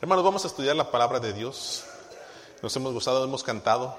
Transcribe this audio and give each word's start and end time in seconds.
Hermanos, 0.00 0.24
vamos 0.24 0.44
a 0.44 0.48
estudiar 0.48 0.74
la 0.76 0.90
palabra 0.90 1.20
de 1.20 1.32
Dios. 1.32 1.84
Nos 2.62 2.74
hemos 2.76 2.92
gozado, 2.92 3.24
hemos 3.24 3.44
cantado. 3.44 3.96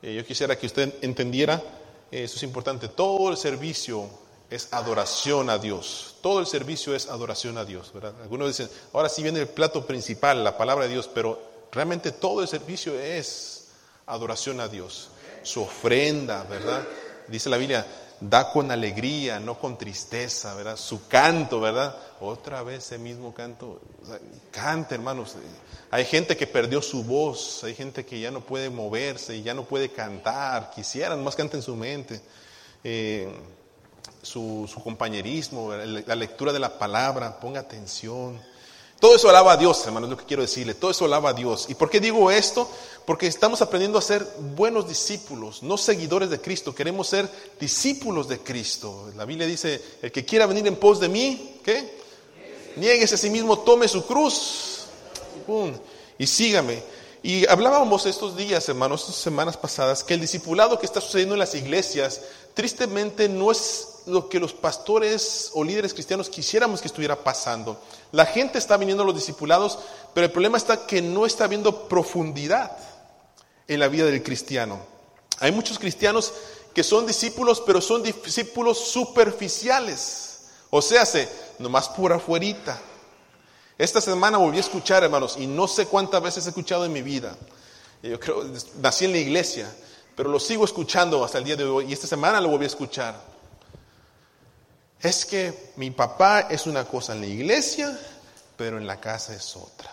Eh, 0.00 0.14
yo 0.14 0.24
quisiera 0.24 0.56
que 0.56 0.66
usted 0.66 0.94
entendiera, 1.02 1.62
eh, 2.10 2.24
eso 2.24 2.36
es 2.36 2.42
importante, 2.44 2.88
todo 2.88 3.30
el 3.30 3.36
servicio 3.36 4.08
es 4.50 4.72
adoración 4.72 5.50
a 5.50 5.58
Dios. 5.58 6.14
Todo 6.22 6.40
el 6.40 6.46
servicio 6.46 6.94
es 6.94 7.08
adoración 7.08 7.58
a 7.58 7.64
Dios. 7.64 7.92
¿verdad? 7.92 8.14
Algunos 8.22 8.48
dicen, 8.48 8.70
ahora 8.92 9.08
sí 9.08 9.22
viene 9.22 9.40
el 9.40 9.48
plato 9.48 9.84
principal, 9.84 10.44
la 10.44 10.56
palabra 10.56 10.84
de 10.84 10.92
Dios, 10.92 11.10
pero 11.12 11.40
realmente 11.72 12.12
todo 12.12 12.40
el 12.40 12.48
servicio 12.48 12.98
es 12.98 13.68
adoración 14.06 14.60
a 14.60 14.68
Dios. 14.68 15.08
Su 15.42 15.62
ofrenda, 15.62 16.44
¿verdad? 16.44 16.86
Dice 17.26 17.50
la 17.50 17.56
Biblia, 17.56 17.84
da 18.28 18.52
con 18.52 18.70
alegría, 18.70 19.40
no 19.40 19.58
con 19.58 19.76
tristeza, 19.76 20.54
¿verdad? 20.54 20.76
Su 20.76 21.08
canto, 21.08 21.60
¿verdad? 21.60 21.96
Otra 22.20 22.62
vez 22.62 22.84
ese 22.84 22.98
mismo 22.98 23.34
canto. 23.34 23.80
cante, 24.52 24.94
hermanos. 24.94 25.34
Hay 25.90 26.04
gente 26.04 26.36
que 26.36 26.46
perdió 26.46 26.80
su 26.80 27.02
voz, 27.02 27.64
hay 27.64 27.74
gente 27.74 28.04
que 28.04 28.20
ya 28.20 28.30
no 28.30 28.40
puede 28.40 28.70
moverse, 28.70 29.36
y 29.36 29.42
ya 29.42 29.54
no 29.54 29.64
puede 29.64 29.90
cantar. 29.90 30.70
Quisieran 30.70 31.22
más 31.24 31.34
cante 31.34 31.56
en 31.56 31.62
su 31.62 31.74
mente. 31.74 32.20
Eh, 32.84 33.28
su, 34.22 34.70
su, 34.72 34.80
compañerismo, 34.82 35.72
la 35.74 36.14
lectura 36.14 36.52
de 36.52 36.60
la 36.60 36.78
palabra, 36.78 37.40
ponga 37.40 37.60
atención. 37.60 38.40
Todo 39.02 39.16
eso 39.16 39.28
alaba 39.28 39.54
a 39.54 39.56
Dios, 39.56 39.84
hermanos, 39.84 40.08
lo 40.10 40.16
que 40.16 40.24
quiero 40.24 40.42
decirle. 40.42 40.74
Todo 40.74 40.92
eso 40.92 41.06
alaba 41.06 41.30
a 41.30 41.32
Dios. 41.32 41.66
¿Y 41.68 41.74
por 41.74 41.90
qué 41.90 41.98
digo 41.98 42.30
esto? 42.30 42.70
Porque 43.04 43.26
estamos 43.26 43.60
aprendiendo 43.60 43.98
a 43.98 44.00
ser 44.00 44.24
buenos 44.54 44.86
discípulos, 44.86 45.60
no 45.64 45.76
seguidores 45.76 46.30
de 46.30 46.40
Cristo. 46.40 46.72
Queremos 46.72 47.08
ser 47.08 47.28
discípulos 47.58 48.28
de 48.28 48.38
Cristo. 48.38 49.10
La 49.16 49.24
Biblia 49.24 49.44
dice, 49.44 49.82
el 50.02 50.12
que 50.12 50.24
quiera 50.24 50.46
venir 50.46 50.68
en 50.68 50.76
pos 50.76 51.00
de 51.00 51.08
mí, 51.08 51.58
¿qué? 51.64 51.98
Niéguese 52.76 53.16
a 53.16 53.18
sí 53.18 53.28
mismo, 53.28 53.58
tome 53.58 53.88
su 53.88 54.06
cruz 54.06 54.84
y 56.16 56.24
sígame. 56.28 56.80
Y 57.24 57.44
hablábamos 57.48 58.06
estos 58.06 58.36
días, 58.36 58.68
hermanos, 58.68 59.00
estas 59.00 59.16
semanas 59.16 59.56
pasadas, 59.56 60.04
que 60.04 60.14
el 60.14 60.20
discipulado 60.20 60.78
que 60.78 60.86
está 60.86 61.00
sucediendo 61.00 61.34
en 61.34 61.40
las 61.40 61.56
iglesias, 61.56 62.20
tristemente 62.54 63.28
no 63.28 63.50
es 63.50 63.91
lo 64.06 64.28
que 64.28 64.40
los 64.40 64.52
pastores 64.52 65.50
o 65.54 65.64
líderes 65.64 65.94
cristianos 65.94 66.28
quisiéramos 66.28 66.80
que 66.80 66.88
estuviera 66.88 67.16
pasando. 67.16 67.80
La 68.10 68.26
gente 68.26 68.58
está 68.58 68.76
viniendo 68.76 69.02
a 69.02 69.06
los 69.06 69.14
discipulados, 69.14 69.78
pero 70.14 70.26
el 70.26 70.32
problema 70.32 70.58
está 70.58 70.86
que 70.86 71.02
no 71.02 71.26
está 71.26 71.44
habiendo 71.44 71.88
profundidad 71.88 72.76
en 73.68 73.80
la 73.80 73.88
vida 73.88 74.06
del 74.06 74.22
cristiano. 74.22 74.80
Hay 75.38 75.52
muchos 75.52 75.78
cristianos 75.78 76.32
que 76.74 76.82
son 76.82 77.06
discípulos, 77.06 77.62
pero 77.64 77.80
son 77.80 78.02
discípulos 78.02 78.78
superficiales. 78.78 80.44
O 80.70 80.80
sea, 80.80 81.04
se, 81.04 81.28
nomás 81.58 81.88
por 81.88 82.12
afuerita. 82.12 82.80
Esta 83.78 84.00
semana 84.00 84.38
volví 84.38 84.58
a 84.58 84.60
escuchar, 84.60 85.02
hermanos, 85.02 85.36
y 85.38 85.46
no 85.46 85.66
sé 85.66 85.86
cuántas 85.86 86.22
veces 86.22 86.46
he 86.46 86.50
escuchado 86.50 86.84
en 86.84 86.92
mi 86.92 87.02
vida. 87.02 87.36
Yo 88.02 88.18
creo, 88.18 88.44
nací 88.80 89.04
en 89.04 89.12
la 89.12 89.18
iglesia, 89.18 89.72
pero 90.16 90.30
lo 90.30 90.40
sigo 90.40 90.64
escuchando 90.64 91.24
hasta 91.24 91.38
el 91.38 91.44
día 91.44 91.56
de 91.56 91.64
hoy, 91.64 91.86
y 91.88 91.92
esta 91.92 92.06
semana 92.06 92.40
lo 92.40 92.48
volví 92.48 92.64
a 92.64 92.68
escuchar 92.68 93.31
es 95.02 95.26
que 95.26 95.72
mi 95.76 95.90
papá 95.90 96.42
es 96.50 96.66
una 96.66 96.84
cosa 96.84 97.12
en 97.14 97.20
la 97.20 97.26
iglesia, 97.26 97.98
pero 98.56 98.78
en 98.78 98.86
la 98.86 99.00
casa 99.00 99.34
es 99.34 99.56
otra. 99.56 99.90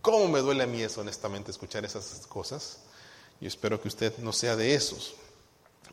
¿Cómo 0.00 0.26
me 0.26 0.40
duele 0.40 0.64
a 0.64 0.66
mí 0.66 0.82
eso, 0.82 1.02
honestamente, 1.02 1.52
escuchar 1.52 1.84
esas 1.84 2.26
cosas? 2.26 2.78
Y 3.40 3.46
espero 3.46 3.80
que 3.80 3.88
usted 3.88 4.18
no 4.18 4.32
sea 4.32 4.56
de 4.56 4.74
esos. 4.74 5.14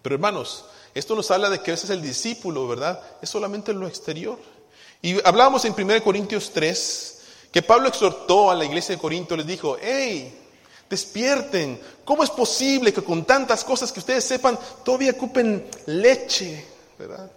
Pero 0.01 0.15
hermanos, 0.15 0.65
esto 0.95 1.15
nos 1.15 1.29
habla 1.29 1.49
de 1.49 1.61
que 1.61 1.71
ese 1.71 1.85
es 1.85 1.91
el 1.91 2.01
discípulo, 2.01 2.67
¿verdad? 2.67 2.99
Es 3.21 3.29
solamente 3.29 3.73
lo 3.73 3.87
exterior. 3.87 4.39
Y 5.01 5.23
hablábamos 5.25 5.63
en 5.65 5.75
1 5.77 6.03
Corintios 6.03 6.51
3 6.51 7.15
que 7.51 7.61
Pablo 7.61 7.89
exhortó 7.89 8.49
a 8.49 8.55
la 8.55 8.65
iglesia 8.65 8.95
de 8.95 9.01
Corinto, 9.01 9.35
les 9.35 9.45
dijo, 9.45 9.77
hey, 9.81 10.35
despierten, 10.89 11.79
¿cómo 12.03 12.23
es 12.23 12.29
posible 12.31 12.91
que 12.91 13.03
con 13.03 13.25
tantas 13.25 13.63
cosas 13.63 13.91
que 13.91 13.99
ustedes 13.99 14.23
sepan 14.23 14.57
todavía 14.83 15.11
ocupen 15.11 15.69
leche, 15.85 16.65
¿verdad? 16.97 17.31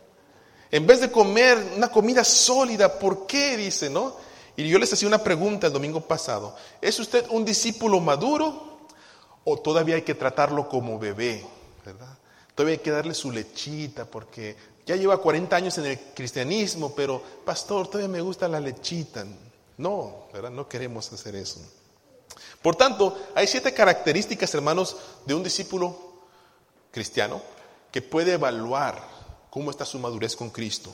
En 0.72 0.86
vez 0.86 1.02
de 1.02 1.12
comer 1.12 1.74
una 1.76 1.90
comida 1.90 2.24
sólida, 2.24 2.98
¿por 2.98 3.26
qué? 3.26 3.58
Dice, 3.58 3.90
¿no? 3.90 4.16
Y 4.56 4.66
yo 4.66 4.78
les 4.78 4.90
hacía 4.90 5.06
una 5.06 5.22
pregunta 5.22 5.66
el 5.66 5.72
domingo 5.72 6.00
pasado. 6.00 6.56
¿Es 6.80 6.98
usted 6.98 7.26
un 7.28 7.44
discípulo 7.44 8.00
maduro 8.00 8.78
o 9.44 9.58
todavía 9.58 9.96
hay 9.96 10.02
que 10.02 10.14
tratarlo 10.14 10.70
como 10.70 10.98
bebé? 10.98 11.44
¿Verdad? 11.84 12.16
Todavía 12.54 12.76
hay 12.76 12.82
que 12.82 12.90
darle 12.90 13.12
su 13.12 13.30
lechita 13.30 14.06
porque 14.06 14.56
ya 14.86 14.96
lleva 14.96 15.18
40 15.18 15.54
años 15.54 15.76
en 15.76 15.86
el 15.86 15.98
cristianismo, 16.14 16.94
pero 16.94 17.22
pastor, 17.44 17.88
todavía 17.88 18.08
me 18.08 18.22
gusta 18.22 18.48
la 18.48 18.58
lechita. 18.58 19.26
No, 19.76 20.24
¿verdad? 20.32 20.50
No 20.50 20.66
queremos 20.70 21.12
hacer 21.12 21.36
eso. 21.36 21.60
Por 22.62 22.76
tanto, 22.76 23.18
hay 23.34 23.46
siete 23.46 23.74
características, 23.74 24.54
hermanos, 24.54 24.96
de 25.26 25.34
un 25.34 25.42
discípulo 25.42 25.98
cristiano 26.90 27.42
que 27.90 28.00
puede 28.00 28.32
evaluar 28.32 29.11
cómo 29.52 29.70
está 29.70 29.84
su 29.84 29.98
madurez 29.98 30.34
con 30.34 30.48
Cristo. 30.48 30.90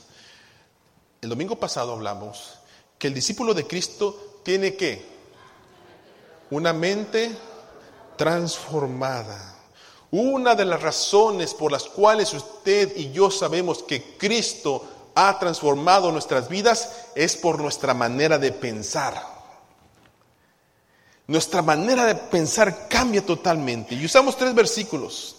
El 1.23 1.29
domingo 1.29 1.55
pasado 1.55 1.93
hablamos 1.93 2.55
que 2.99 3.07
el 3.07 3.15
discípulo 3.15 3.55
de 3.55 3.69
Cristo 3.69 4.41
tiene 4.43 4.75
que 4.75 5.01
una 6.51 6.73
mente 6.73 7.31
transformada. 8.17 9.55
Una 10.11 10.57
de 10.57 10.65
las 10.65 10.83
razones 10.83 11.55
por 11.55 11.71
las 11.71 11.85
cuales 11.85 12.35
usted 12.35 12.97
y 12.97 13.13
yo 13.13 13.31
sabemos 13.31 13.85
que 13.85 14.17
Cristo 14.17 15.13
ha 15.15 15.39
transformado 15.39 16.11
nuestras 16.11 16.49
vidas 16.49 17.11
es 17.15 17.37
por 17.37 17.61
nuestra 17.61 17.95
manera 17.95 18.39
de 18.39 18.51
pensar. 18.51 19.23
Nuestra 21.29 21.63
manera 21.63 22.07
de 22.07 22.17
pensar 22.17 22.89
cambia 22.89 23.25
totalmente. 23.25 23.95
Y 23.95 24.05
usamos 24.05 24.37
tres 24.37 24.53
versículos. 24.53 25.37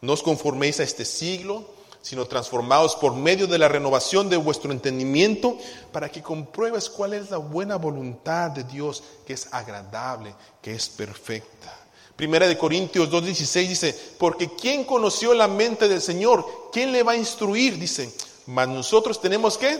No 0.00 0.14
os 0.14 0.24
conforméis 0.24 0.80
a 0.80 0.82
este 0.82 1.04
siglo, 1.04 1.77
sino 2.08 2.24
transformados 2.24 2.96
por 2.96 3.14
medio 3.14 3.46
de 3.46 3.58
la 3.58 3.68
renovación 3.68 4.30
de 4.30 4.38
vuestro 4.38 4.72
entendimiento, 4.72 5.58
para 5.92 6.10
que 6.10 6.22
compruebes 6.22 6.88
cuál 6.88 7.12
es 7.12 7.28
la 7.28 7.36
buena 7.36 7.76
voluntad 7.76 8.50
de 8.50 8.64
Dios, 8.64 9.02
que 9.26 9.34
es 9.34 9.52
agradable, 9.52 10.34
que 10.62 10.74
es 10.74 10.88
perfecta. 10.88 11.70
Primera 12.16 12.48
de 12.48 12.56
Corintios 12.56 13.10
2.16 13.10 13.68
dice, 13.68 13.94
porque 14.16 14.48
¿quién 14.58 14.84
conoció 14.84 15.34
la 15.34 15.48
mente 15.48 15.86
del 15.86 16.00
Señor? 16.00 16.70
¿Quién 16.72 16.92
le 16.92 17.02
va 17.02 17.12
a 17.12 17.16
instruir? 17.16 17.78
Dice, 17.78 18.10
mas 18.46 18.68
nosotros 18.68 19.20
tenemos 19.20 19.58
que... 19.58 19.78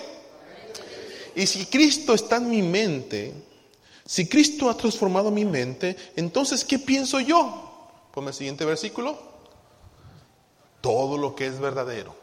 Y 1.35 1.47
si 1.47 1.65
Cristo 1.65 2.13
está 2.13 2.37
en 2.37 2.51
mi 2.51 2.61
mente, 2.61 3.33
si 4.05 4.29
Cristo 4.29 4.69
ha 4.69 4.77
transformado 4.77 5.31
mi 5.31 5.47
mente, 5.47 5.97
entonces 6.15 6.63
¿qué 6.63 6.79
pienso 6.79 7.21
yo? 7.21 7.73
Ponme 8.13 8.33
el 8.33 8.37
siguiente 8.37 8.67
versículo 8.67 9.38
todo 10.81 11.19
lo 11.19 11.35
que 11.35 11.47
es 11.47 11.59
verdadero, 11.59 12.15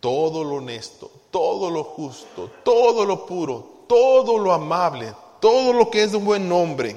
todo 0.00 0.44
lo 0.44 0.56
honesto, 0.56 1.10
todo 1.30 1.70
lo 1.70 1.84
justo, 1.84 2.50
todo 2.64 3.04
lo 3.04 3.26
puro, 3.26 3.84
todo 3.88 4.38
lo 4.38 4.52
amable, 4.52 5.14
todo 5.40 5.72
lo 5.72 5.90
que 5.90 6.02
es 6.02 6.12
de 6.12 6.18
un 6.18 6.24
buen 6.24 6.48
nombre. 6.48 6.96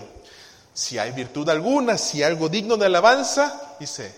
Si 0.73 0.97
hay 0.97 1.11
virtud 1.11 1.49
alguna, 1.49 1.97
si 1.97 2.17
hay 2.17 2.31
algo 2.31 2.49
digno 2.49 2.77
de 2.77 2.85
alabanza, 2.85 3.75
dice, 3.79 4.13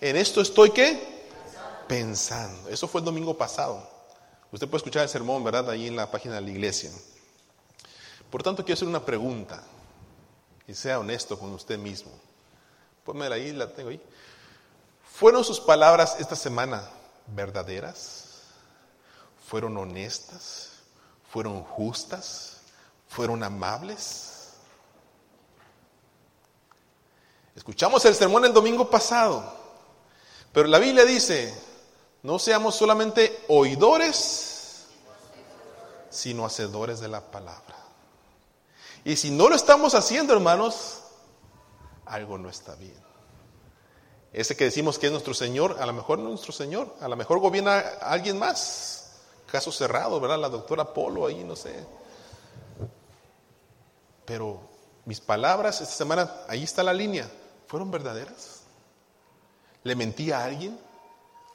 en 0.00 0.16
esto 0.16 0.40
estoy 0.40 0.70
qué? 0.70 1.16
Pensando. 1.88 2.68
Eso 2.68 2.86
fue 2.88 3.00
el 3.00 3.04
domingo 3.04 3.36
pasado. 3.36 3.88
Usted 4.52 4.68
puede 4.68 4.78
escuchar 4.78 5.02
el 5.02 5.08
sermón, 5.08 5.42
¿verdad? 5.42 5.70
Ahí 5.70 5.88
en 5.88 5.96
la 5.96 6.10
página 6.10 6.36
de 6.36 6.42
la 6.42 6.50
iglesia. 6.50 6.90
Por 8.30 8.42
tanto, 8.42 8.64
quiero 8.64 8.74
hacer 8.74 8.88
una 8.88 9.04
pregunta 9.04 9.62
y 10.66 10.74
sea 10.74 10.98
honesto 10.98 11.38
con 11.38 11.52
usted 11.52 11.78
mismo. 11.78 12.10
Pónmela 13.04 13.36
ahí, 13.36 13.52
la 13.52 13.72
tengo 13.72 13.90
ahí. 13.90 14.00
¿Fueron 15.18 15.44
sus 15.44 15.60
palabras 15.60 16.16
esta 16.18 16.36
semana 16.36 16.86
verdaderas? 17.28 18.42
¿Fueron 19.48 19.74
honestas? 19.78 20.72
¿Fueron 21.32 21.62
justas? 21.62 22.58
¿Fueron 23.08 23.42
amables? 23.42 24.50
Escuchamos 27.54 28.04
el 28.04 28.14
sermón 28.14 28.44
el 28.44 28.52
domingo 28.52 28.90
pasado, 28.90 29.42
pero 30.52 30.68
la 30.68 30.78
Biblia 30.78 31.06
dice, 31.06 31.54
no 32.22 32.38
seamos 32.38 32.74
solamente 32.74 33.42
oidores, 33.48 34.88
sino 36.10 36.44
hacedores 36.44 37.00
de 37.00 37.08
la 37.08 37.22
palabra. 37.22 37.76
Y 39.02 39.16
si 39.16 39.30
no 39.30 39.48
lo 39.48 39.56
estamos 39.56 39.94
haciendo, 39.94 40.34
hermanos, 40.34 41.00
algo 42.04 42.36
no 42.36 42.50
está 42.50 42.74
bien. 42.74 43.05
Ese 44.32 44.56
que 44.56 44.64
decimos 44.64 44.98
que 44.98 45.06
es 45.06 45.12
nuestro 45.12 45.34
Señor, 45.34 45.76
a 45.80 45.86
lo 45.86 45.92
mejor 45.92 46.18
no 46.18 46.24
es 46.24 46.30
nuestro 46.30 46.52
Señor, 46.52 46.94
a 47.00 47.08
lo 47.08 47.16
mejor 47.16 47.38
gobierna 47.38 47.78
alguien 48.00 48.38
más. 48.38 49.12
Caso 49.50 49.72
cerrado, 49.72 50.20
¿verdad? 50.20 50.38
La 50.38 50.48
doctora 50.48 50.92
Polo 50.92 51.26
ahí, 51.26 51.44
no 51.44 51.56
sé. 51.56 51.86
Pero 54.24 54.60
mis 55.04 55.20
palabras 55.20 55.80
esta 55.80 55.94
semana, 55.94 56.30
ahí 56.48 56.64
está 56.64 56.82
la 56.82 56.92
línea, 56.92 57.30
¿fueron 57.66 57.90
verdaderas? 57.90 58.62
¿Le 59.84 59.94
mentí 59.94 60.32
a 60.32 60.44
alguien? 60.44 60.78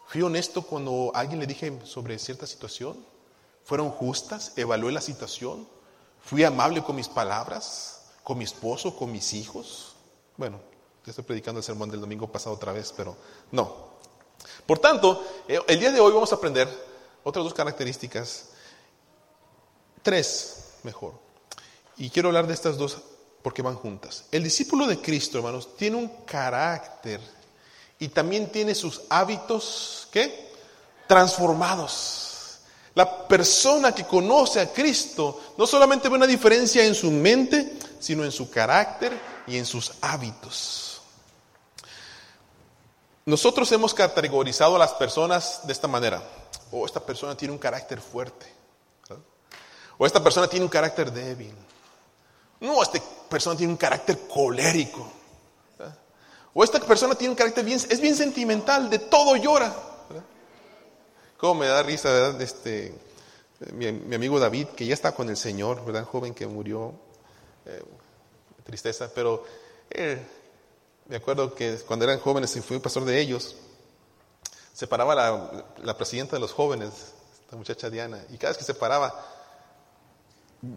¿Fui 0.07 0.21
honesto 0.21 0.61
cuando 0.61 1.11
alguien 1.13 1.39
le 1.39 1.47
dije 1.47 1.79
sobre 1.83 2.17
cierta 2.17 2.47
situación? 2.47 3.05
¿Fueron 3.63 3.91
justas? 3.91 4.53
¿Evalué 4.57 4.91
la 4.91 5.01
situación? 5.01 5.67
¿Fui 6.23 6.43
amable 6.43 6.81
con 6.81 6.95
mis 6.95 7.09
palabras? 7.09 8.01
con 8.23 8.37
mi 8.37 8.43
esposo, 8.43 8.95
con 8.95 9.11
mis 9.11 9.33
hijos. 9.33 9.95
Bueno, 10.37 10.59
estoy 11.05 11.23
predicando 11.23 11.59
el 11.59 11.63
sermón 11.63 11.89
del 11.89 12.01
domingo 12.01 12.31
pasado 12.31 12.55
otra 12.55 12.71
vez, 12.71 12.93
pero 12.95 13.15
no. 13.51 13.91
Por 14.65 14.79
tanto, 14.79 15.23
eh, 15.47 15.59
el 15.67 15.79
día 15.79 15.91
de 15.91 15.99
hoy 15.99 16.13
vamos 16.13 16.31
a 16.31 16.35
aprender 16.35 16.67
otras 17.23 17.43
dos 17.43 17.53
características, 17.53 18.49
tres 20.01 20.75
mejor. 20.83 21.13
Y 21.97 22.09
quiero 22.09 22.29
hablar 22.29 22.47
de 22.47 22.53
estas 22.53 22.77
dos 22.77 22.97
porque 23.41 23.61
van 23.61 23.75
juntas. 23.75 24.25
El 24.31 24.43
discípulo 24.43 24.85
de 24.85 25.01
Cristo, 25.01 25.37
hermanos, 25.37 25.75
tiene 25.75 25.97
un 25.97 26.07
carácter 26.25 27.19
y 27.99 28.09
también 28.09 28.51
tiene 28.51 28.75
sus 28.75 29.01
hábitos, 29.09 30.07
¿qué? 30.11 30.51
Transformados. 31.07 32.59
La 32.93 33.27
persona 33.27 33.95
que 33.95 34.05
conoce 34.05 34.59
a 34.59 34.71
Cristo 34.71 35.39
no 35.57 35.65
solamente 35.65 36.09
ve 36.09 36.15
una 36.15 36.27
diferencia 36.27 36.83
en 36.83 36.93
su 36.93 37.09
mente, 37.09 37.77
sino 37.99 38.23
en 38.25 38.31
su 38.31 38.49
carácter 38.49 39.17
y 39.47 39.57
en 39.57 39.65
sus 39.65 39.93
hábitos. 40.01 40.90
Nosotros 43.31 43.71
hemos 43.71 43.93
categorizado 43.93 44.75
a 44.75 44.79
las 44.79 44.91
personas 44.91 45.61
de 45.63 45.71
esta 45.71 45.87
manera. 45.87 46.21
O 46.69 46.81
oh, 46.81 46.85
esta 46.85 46.99
persona 46.99 47.33
tiene 47.33 47.53
un 47.53 47.59
carácter 47.59 48.01
fuerte. 48.01 48.45
O 49.97 50.05
esta 50.05 50.21
persona 50.21 50.49
tiene 50.49 50.65
un 50.65 50.69
carácter 50.69 51.09
débil. 51.09 51.55
No, 52.59 52.83
esta 52.83 52.99
persona 53.29 53.55
tiene 53.55 53.71
un 53.71 53.77
carácter 53.77 54.27
colérico. 54.27 55.09
O 56.53 56.61
esta 56.61 56.81
persona 56.81 57.15
tiene 57.15 57.29
un 57.29 57.37
carácter 57.37 57.63
bien, 57.63 57.77
es 57.77 58.01
bien 58.01 58.17
sentimental, 58.17 58.89
de 58.89 58.99
todo 58.99 59.37
llora. 59.37 59.73
Cómo 61.37 61.61
me 61.61 61.67
da 61.67 61.83
risa, 61.83 62.11
¿verdad? 62.11 62.41
Este, 62.41 62.93
mi, 63.71 63.87
amigo 64.13 64.41
David, 64.41 64.67
que 64.75 64.85
ya 64.85 64.93
está 64.93 65.13
con 65.13 65.29
el 65.29 65.37
Señor, 65.37 65.85
¿verdad? 65.85 66.03
Joven 66.03 66.33
que 66.33 66.47
murió, 66.47 66.91
eh, 67.65 67.81
tristeza, 68.65 69.09
pero 69.15 69.45
eh, 69.89 70.21
me 71.11 71.17
acuerdo 71.17 71.53
que 71.53 71.77
cuando 71.79 72.05
eran 72.05 72.21
jóvenes 72.21 72.55
y 72.55 72.61
fui 72.61 72.79
pastor 72.79 73.03
de 73.03 73.19
ellos, 73.19 73.57
se 74.71 74.87
paraba 74.87 75.13
la, 75.77 75.97
presidenta 75.97 76.37
de 76.37 76.39
los 76.39 76.53
jóvenes, 76.53 76.89
esta 77.43 77.57
muchacha 77.57 77.89
Diana, 77.89 78.23
y 78.29 78.37
cada 78.37 78.51
vez 78.51 78.57
que 78.57 78.63
se 78.63 78.73
paraba, 78.73 79.13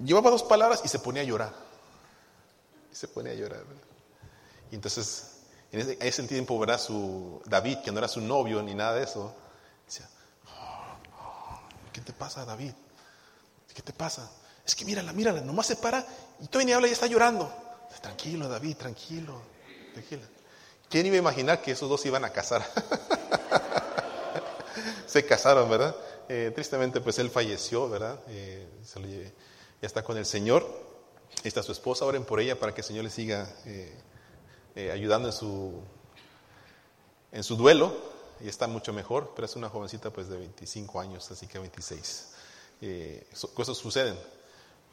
llevaba 0.05 0.31
dos 0.31 0.43
palabras 0.43 0.81
y 0.85 0.89
se 0.89 0.99
ponía 0.99 1.23
a 1.23 1.25
llorar. 1.25 1.55
Y 2.93 2.97
se 2.97 3.07
ponía 3.07 3.31
a 3.31 3.37
llorar. 3.37 3.63
Y 4.73 4.75
entonces, 4.75 5.37
en 5.71 5.97
ese, 6.01 6.25
tiempo, 6.25 6.59
¿verdad? 6.59 6.81
Su 6.81 7.41
David, 7.45 7.79
que 7.85 7.93
no 7.93 7.99
era 7.99 8.09
su 8.09 8.21
novio 8.21 8.61
ni 8.61 8.75
nada 8.75 8.95
de 8.95 9.05
eso, 9.05 9.33
¿Qué 11.93 12.01
te 12.01 12.13
pasa, 12.13 12.45
David? 12.45 12.73
¿Qué 13.73 13.83
te 13.83 13.93
pasa? 13.93 14.29
Es 14.67 14.75
que 14.75 14.85
mírala, 14.85 15.13
mírala, 15.13 15.43
nomás 15.43 15.69
se 15.69 15.77
para 15.77 16.05
y 16.41 16.49
todavía 16.49 16.67
ni 16.67 16.73
habla 16.73 16.89
y 16.89 16.91
está 16.91 17.07
llorando. 17.07 17.55
Tranquilo, 18.03 18.49
David, 18.49 18.77
tranquilo, 18.77 19.54
tranquilo. 19.95 20.23
¿Quién 20.91 21.07
iba 21.07 21.17
a 21.17 21.19
imaginar 21.19 21.63
que 21.63 21.73
esos 21.73 21.89
dos 21.89 22.05
iban 22.05 22.25
a 22.25 22.31
casar? 22.31 22.65
se 25.07 25.25
casaron, 25.25 25.69
¿verdad? 25.71 25.97
Eh, 26.29 26.53
tristemente, 26.55 27.01
pues 27.01 27.19
él 27.19 27.31
falleció, 27.31 27.89
¿verdad? 27.89 28.19
Eh, 28.29 28.67
ya 29.81 29.87
está 29.87 30.03
con 30.03 30.17
el 30.17 30.27
Señor. 30.27 30.67
Está 31.43 31.63
su 31.63 31.73
esposa, 31.73 32.05
oren 32.05 32.25
por 32.25 32.41
ella 32.41 32.59
para 32.59 32.75
que 32.75 32.81
el 32.81 32.87
Señor 32.87 33.05
le 33.05 33.11
siga 33.11 33.49
eh, 33.65 34.91
ayudando 34.93 35.29
en 35.29 35.33
su, 35.33 35.81
en 37.33 37.43
su 37.43 37.57
duelo 37.57 37.93
y 38.41 38.49
está 38.49 38.67
mucho 38.67 38.93
mejor, 38.93 39.33
pero 39.35 39.47
es 39.47 39.57
una 39.57 39.69
jovencita 39.69 40.11
pues 40.11 40.29
de 40.29 40.37
25 40.37 41.01
años, 41.01 41.31
así 41.31 41.47
que 41.47 41.59
26. 41.59 42.29
Eh, 42.81 43.27
cosas 43.55 43.77
suceden. 43.77 44.19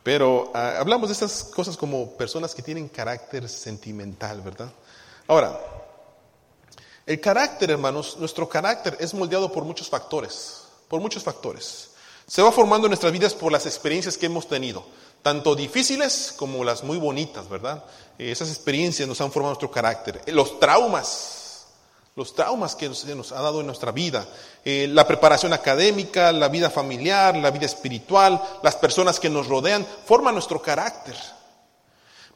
Pero 0.03 0.51
ah, 0.53 0.77
hablamos 0.79 1.09
de 1.09 1.13
estas 1.13 1.43
cosas 1.43 1.77
como 1.77 2.17
personas 2.17 2.55
que 2.55 2.61
tienen 2.61 2.87
carácter 2.87 3.47
sentimental, 3.47 4.41
¿verdad? 4.41 4.71
Ahora, 5.31 5.57
el 7.05 7.21
carácter, 7.21 7.71
hermanos, 7.71 8.17
nuestro 8.17 8.49
carácter 8.49 8.97
es 8.99 9.13
moldeado 9.13 9.49
por 9.49 9.63
muchos 9.63 9.87
factores, 9.87 10.63
por 10.89 10.99
muchos 10.99 11.23
factores. 11.23 11.91
Se 12.27 12.41
va 12.41 12.51
formando 12.51 12.87
en 12.87 12.89
nuestras 12.89 13.13
vidas 13.13 13.33
por 13.33 13.49
las 13.49 13.65
experiencias 13.65 14.17
que 14.17 14.25
hemos 14.25 14.49
tenido, 14.49 14.83
tanto 15.21 15.55
difíciles 15.55 16.33
como 16.35 16.65
las 16.65 16.83
muy 16.83 16.97
bonitas, 16.97 17.47
¿verdad? 17.47 17.81
Esas 18.17 18.49
experiencias 18.49 19.07
nos 19.07 19.21
han 19.21 19.31
formado 19.31 19.51
nuestro 19.51 19.71
carácter. 19.71 20.21
Los 20.25 20.59
traumas 20.59 21.37
los 22.17 22.35
traumas 22.35 22.75
que 22.75 22.89
nos 22.89 23.31
ha 23.31 23.41
dado 23.41 23.61
en 23.61 23.67
nuestra 23.67 23.93
vida, 23.93 24.27
eh, 24.65 24.85
la 24.89 25.07
preparación 25.07 25.53
académica, 25.53 26.33
la 26.33 26.49
vida 26.49 26.69
familiar, 26.69 27.37
la 27.37 27.51
vida 27.51 27.67
espiritual, 27.67 28.41
las 28.61 28.75
personas 28.75 29.17
que 29.17 29.29
nos 29.29 29.47
rodean, 29.47 29.87
forman 30.05 30.33
nuestro 30.33 30.61
carácter. 30.61 31.15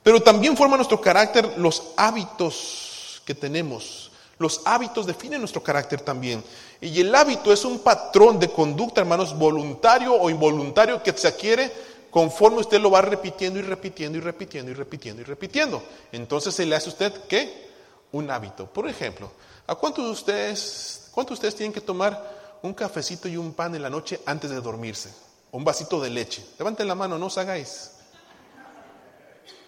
Pero 0.06 0.22
también 0.22 0.56
forman 0.56 0.78
nuestro 0.78 1.02
carácter 1.02 1.58
los 1.58 1.82
hábitos 1.98 2.85
que 3.26 3.36
tenemos. 3.36 4.12
Los 4.38 4.62
hábitos 4.66 5.06
definen 5.06 5.40
nuestro 5.42 5.64
carácter 5.64 6.02
también. 6.02 6.44
Y 6.80 7.02
el 7.02 7.14
hábito 7.16 7.52
es 7.52 7.66
un 7.66 7.80
patrón 7.80 8.40
de 8.40 8.50
conducta, 8.50 9.02
hermanos, 9.02 9.38
voluntario 9.38 10.14
o 10.14 10.30
involuntario 10.30 11.02
que 11.02 11.14
se 11.14 11.28
adquiere 11.28 11.72
conforme 12.12 12.60
usted 12.60 12.80
lo 12.80 12.92
va 12.92 13.02
repitiendo 13.02 13.60
y 13.60 13.62
repitiendo 13.62 14.18
y 14.18 14.22
repitiendo 14.22 14.72
y 14.72 14.74
repitiendo 14.74 15.22
y 15.22 15.26
repitiendo. 15.26 15.84
Entonces 16.12 16.54
se 16.54 16.66
le 16.66 16.76
hace 16.76 16.90
a 16.90 16.94
usted 16.94 17.14
qué? 17.28 17.66
Un 18.12 18.30
hábito. 18.30 18.68
Por 18.68 18.88
ejemplo, 18.88 19.32
¿A 19.68 19.74
cuántos 19.74 20.06
de 20.06 20.12
ustedes, 20.12 21.08
cuántos 21.12 21.36
ustedes 21.36 21.56
tienen 21.56 21.74
que 21.74 21.82
tomar 21.82 22.60
un 22.62 22.74
cafecito 22.74 23.28
y 23.28 23.36
un 23.36 23.54
pan 23.54 23.74
en 23.74 23.82
la 23.82 23.90
noche 23.90 24.22
antes 24.26 24.50
de 24.52 24.62
dormirse? 24.62 25.10
un 25.56 25.64
vasito 25.64 26.02
de 26.02 26.10
leche. 26.10 26.46
Levanten 26.60 26.86
la 26.86 26.96
mano, 26.96 27.18
no 27.18 27.28
os 27.28 27.38
hagáis. 27.38 27.92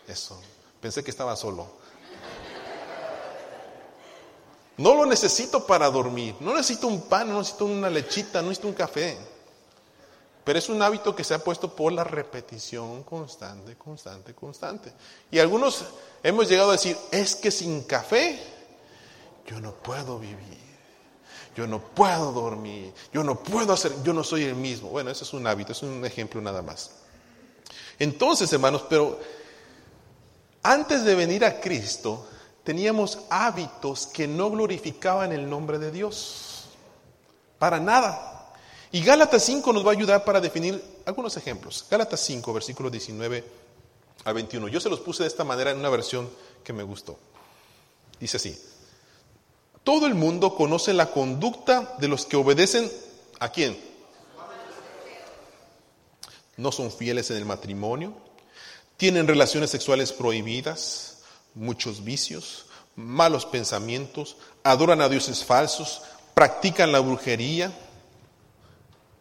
Eso. 0.06 0.38
Pensé 0.82 1.02
que 1.02 1.12
estaba 1.12 1.34
solo. 1.38 1.78
No 4.78 4.94
lo 4.94 5.06
necesito 5.06 5.66
para 5.66 5.90
dormir. 5.90 6.36
No 6.40 6.56
necesito 6.56 6.88
un 6.88 7.02
pan, 7.02 7.30
no 7.30 7.40
necesito 7.40 7.66
una 7.66 7.90
lechita, 7.90 8.42
no 8.42 8.50
necesito 8.50 8.68
un 8.68 8.74
café. 8.76 9.18
Pero 10.44 10.60
es 10.60 10.70
un 10.70 10.82
hábito 10.82 11.14
que 11.14 11.26
se 11.26 11.34
ha 11.34 11.40
puesto 11.40 11.76
por 11.76 11.92
la 11.92 12.06
repetición 12.06 13.04
constante, 13.04 13.76
constante, 13.76 14.34
constante. 14.34 14.94
Y 15.30 15.40
algunos 15.40 15.84
hemos 16.24 16.48
llegado 16.48 16.70
a 16.70 16.74
decir, 16.74 16.96
es 17.12 17.36
que 17.36 17.52
sin 17.52 17.84
café 17.84 18.40
yo 19.46 19.60
no 19.60 19.74
puedo 19.74 20.20
vivir, 20.20 20.58
yo 21.56 21.68
no 21.68 21.82
puedo 21.82 22.32
dormir, 22.32 22.94
yo 23.12 23.24
no 23.24 23.44
puedo 23.44 23.74
hacer, 23.74 23.92
yo 24.04 24.14
no 24.14 24.24
soy 24.24 24.44
el 24.44 24.56
mismo. 24.56 24.90
Bueno, 24.90 25.10
eso 25.10 25.26
es 25.26 25.34
un 25.34 25.46
hábito, 25.48 25.74
es 25.74 25.82
un 25.82 26.06
ejemplo 26.06 26.40
nada 26.40 26.62
más. 26.62 26.92
Entonces, 28.00 28.54
hermanos, 28.54 28.86
pero 28.88 29.20
antes 30.64 31.04
de 31.04 31.16
venir 31.16 31.44
a 31.44 31.60
Cristo, 31.60 32.26
teníamos 32.68 33.20
hábitos 33.30 34.08
que 34.08 34.28
no 34.28 34.52
glorificaban 34.52 35.32
el 35.32 35.50
nombre 35.50 35.80
de 35.80 35.90
Dios. 35.90 36.66
Para 37.60 37.80
nada. 37.80 38.52
Y 38.92 39.02
Gálatas 39.06 39.46
5 39.46 39.72
nos 39.72 39.86
va 39.86 39.92
a 39.92 39.94
ayudar 39.94 40.26
para 40.26 40.42
definir 40.42 40.84
algunos 41.06 41.38
ejemplos. 41.38 41.86
Gálatas 41.90 42.20
5, 42.20 42.52
versículos 42.52 42.92
19 42.92 43.42
a 44.26 44.34
21. 44.34 44.68
Yo 44.68 44.82
se 44.82 44.90
los 44.90 45.00
puse 45.00 45.24
de 45.24 45.30
esta 45.30 45.46
manera 45.46 45.72
en 45.72 45.80
una 45.80 45.88
versión 45.88 46.30
que 46.62 46.74
me 46.74 46.84
gustó. 46.84 47.18
Dice 48.20 48.36
así, 48.36 48.62
todo 49.86 50.06
el 50.06 50.16
mundo 50.16 50.54
conoce 50.54 50.94
la 50.94 51.12
conducta 51.12 51.96
de 52.00 52.10
los 52.10 52.26
que 52.26 52.36
obedecen 52.36 52.92
a 53.40 53.48
quién. 53.48 53.80
No 56.58 56.74
son 56.74 56.92
fieles 56.92 57.32
en 57.32 57.38
el 57.38 57.46
matrimonio, 57.46 58.14
tienen 58.98 59.26
relaciones 59.26 59.70
sexuales 59.70 60.12
prohibidas, 60.12 61.17
muchos 61.58 62.04
vicios, 62.04 62.68
malos 62.96 63.46
pensamientos, 63.46 64.38
adoran 64.64 65.02
a 65.02 65.10
dioses 65.10 65.44
falsos, 65.44 66.02
practican 66.34 66.92
la 66.92 67.00
brujería. 67.00 67.72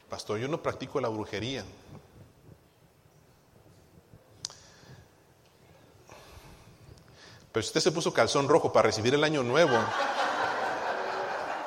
Pastor, 0.09 0.38
yo 0.38 0.49
no 0.49 0.62
practico 0.62 1.00
la 1.00 1.09
brujería. 1.09 1.64
Pero 7.52 7.62
si 7.62 7.69
usted 7.69 7.81
se 7.81 7.93
puso 7.93 8.12
calzón 8.12 8.49
rojo 8.49 8.71
para 8.71 8.88
recibir 8.88 9.14
el 9.14 9.25
año 9.25 9.43
nuevo. 9.43 9.78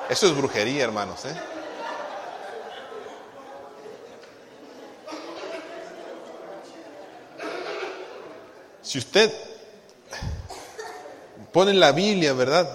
Eso 0.08 0.26
es 0.28 0.36
brujería, 0.36 0.84
hermanos. 0.84 1.24
¿eh? 1.24 1.36
Si 8.82 8.98
usted 8.98 9.49
pone 11.52 11.72
la 11.74 11.92
Biblia, 11.92 12.32
¿verdad? 12.32 12.68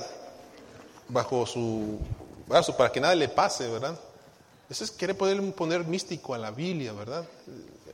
Bajo 1.07 1.45
su 1.45 1.99
brazo 2.47 2.75
para 2.75 2.91
que 2.91 2.99
nada 2.99 3.15
le 3.15 3.29
pase, 3.29 3.67
¿verdad? 3.67 3.97
Eso 4.69 4.83
es 4.83 4.91
querer 4.91 5.17
poder 5.17 5.53
poner 5.53 5.85
místico 5.85 6.33
a 6.33 6.37
la 6.37 6.51
Biblia, 6.51 6.93
¿verdad? 6.93 7.25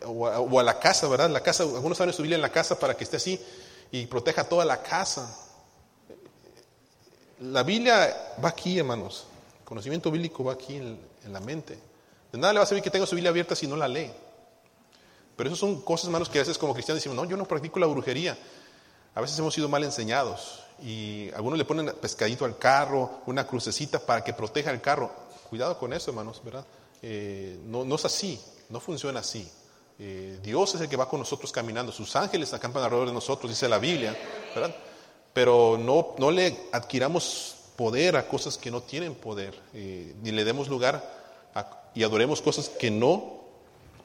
O 0.05 0.59
a, 0.59 0.63
la 0.63 0.79
casa, 0.79 1.07
¿verdad? 1.07 1.29
La 1.29 1.41
casa, 1.41 1.63
algunos 1.63 1.97
saben 1.97 2.13
su 2.13 2.21
Biblia 2.21 2.35
en 2.35 2.41
la 2.41 2.51
casa 2.51 2.79
para 2.79 2.95
que 2.95 3.03
esté 3.03 3.17
así 3.17 3.39
y 3.91 4.05
proteja 4.05 4.43
toda 4.43 4.65
la 4.65 4.81
casa. 4.81 5.37
La 7.39 7.63
Biblia 7.63 8.35
va 8.43 8.49
aquí, 8.49 8.79
hermanos 8.79 9.27
conocimiento 9.71 10.11
bíblico 10.11 10.43
va 10.43 10.51
aquí 10.51 10.75
en, 10.75 10.99
la 11.31 11.39
mente. 11.39 11.79
De 12.29 12.37
nada 12.37 12.51
le 12.51 12.59
va 12.59 12.63
a 12.63 12.65
servir 12.65 12.83
que 12.83 12.89
tenga 12.89 13.05
su 13.05 13.15
Biblia 13.15 13.29
abierta 13.29 13.55
si 13.55 13.67
no 13.67 13.77
la 13.77 13.87
lee. 13.87 14.11
Pero 15.37 15.49
eso 15.49 15.55
son 15.55 15.79
cosas, 15.79 16.07
hermanos, 16.07 16.27
que 16.27 16.39
a 16.39 16.41
veces 16.41 16.57
como 16.57 16.73
cristianos 16.73 17.01
decimos, 17.01 17.15
no, 17.15 17.23
yo 17.23 17.37
no 17.37 17.45
practico 17.45 17.79
la 17.79 17.87
brujería. 17.87 18.37
A 19.15 19.21
veces 19.21 19.39
hemos 19.39 19.53
sido 19.53 19.69
mal 19.69 19.81
enseñados 19.85 20.61
y 20.81 21.29
algunos 21.35 21.57
le 21.57 21.65
ponen 21.65 21.93
pescadito 22.01 22.45
al 22.45 22.57
carro, 22.57 23.21
una 23.27 23.45
crucecita 23.45 23.99
para 23.99 24.23
que 24.23 24.33
proteja 24.33 24.71
el 24.71 24.81
carro. 24.81 25.11
Cuidado 25.49 25.77
con 25.77 25.93
eso, 25.93 26.11
hermanos, 26.11 26.41
¿verdad? 26.43 26.65
Eh, 27.01 27.59
no, 27.65 27.85
no, 27.85 27.95
es 27.95 28.05
así, 28.05 28.39
no 28.69 28.79
funciona 28.79 29.19
así. 29.19 29.49
Eh, 29.99 30.39
Dios 30.41 30.73
es 30.75 30.81
el 30.81 30.89
que 30.89 30.97
va 30.97 31.07
con 31.07 31.19
nosotros 31.19 31.51
caminando, 31.51 31.91
sus 31.91 32.15
ángeles 32.15 32.53
acampan 32.53 32.83
alrededor 32.83 33.09
de 33.09 33.13
nosotros, 33.13 33.51
dice 33.51 33.69
la 33.69 33.77
Biblia, 33.77 34.17
¿verdad? 34.55 34.75
Pero 35.33 35.77
no, 35.79 36.15
no 36.17 36.31
le 36.31 36.57
adquiramos 36.71 37.55
poder 37.75 38.17
a 38.17 38.27
cosas 38.27 38.57
que 38.57 38.71
no 38.71 38.81
tienen 38.81 39.13
poder, 39.15 39.59
eh, 39.73 40.15
ni 40.21 40.31
le 40.31 40.43
demos 40.43 40.67
lugar 40.67 41.21
y 41.93 42.03
adoremos 42.03 42.41
cosas 42.41 42.69
que 42.69 42.89
no 42.89 43.41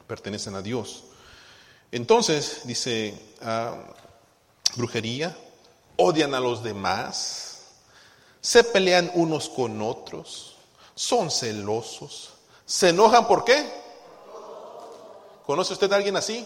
pertenecen 0.07 0.55
a 0.55 0.61
Dios. 0.61 1.05
Entonces, 1.91 2.61
dice, 2.65 3.17
ah, 3.41 3.75
brujería, 4.75 5.35
odian 5.97 6.33
a 6.33 6.39
los 6.39 6.63
demás, 6.63 7.57
se 8.41 8.63
pelean 8.63 9.11
unos 9.15 9.49
con 9.49 9.81
otros, 9.81 10.55
son 10.95 11.29
celosos, 11.29 12.29
se 12.65 12.89
enojan 12.89 13.27
por 13.27 13.43
qué? 13.43 13.67
¿Conoce 15.45 15.73
usted 15.73 15.91
a 15.91 15.95
alguien 15.95 16.17
así? 16.17 16.45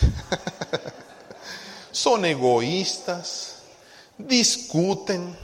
son 1.92 2.24
egoístas, 2.24 3.62
discuten, 4.16 5.36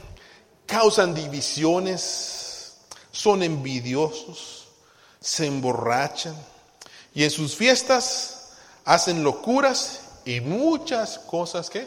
causan 0.67 1.14
divisiones, 1.14 2.75
son 3.12 3.43
envidiosos, 3.43 4.67
se 5.21 5.47
emborrachan 5.47 6.35
y 7.14 7.25
en 7.25 7.31
sus 7.31 7.55
fiestas 7.55 8.50
hacen 8.85 9.23
locuras 9.23 10.00
y 10.25 10.41
muchas 10.41 11.19
cosas 11.19 11.71
que 11.71 11.87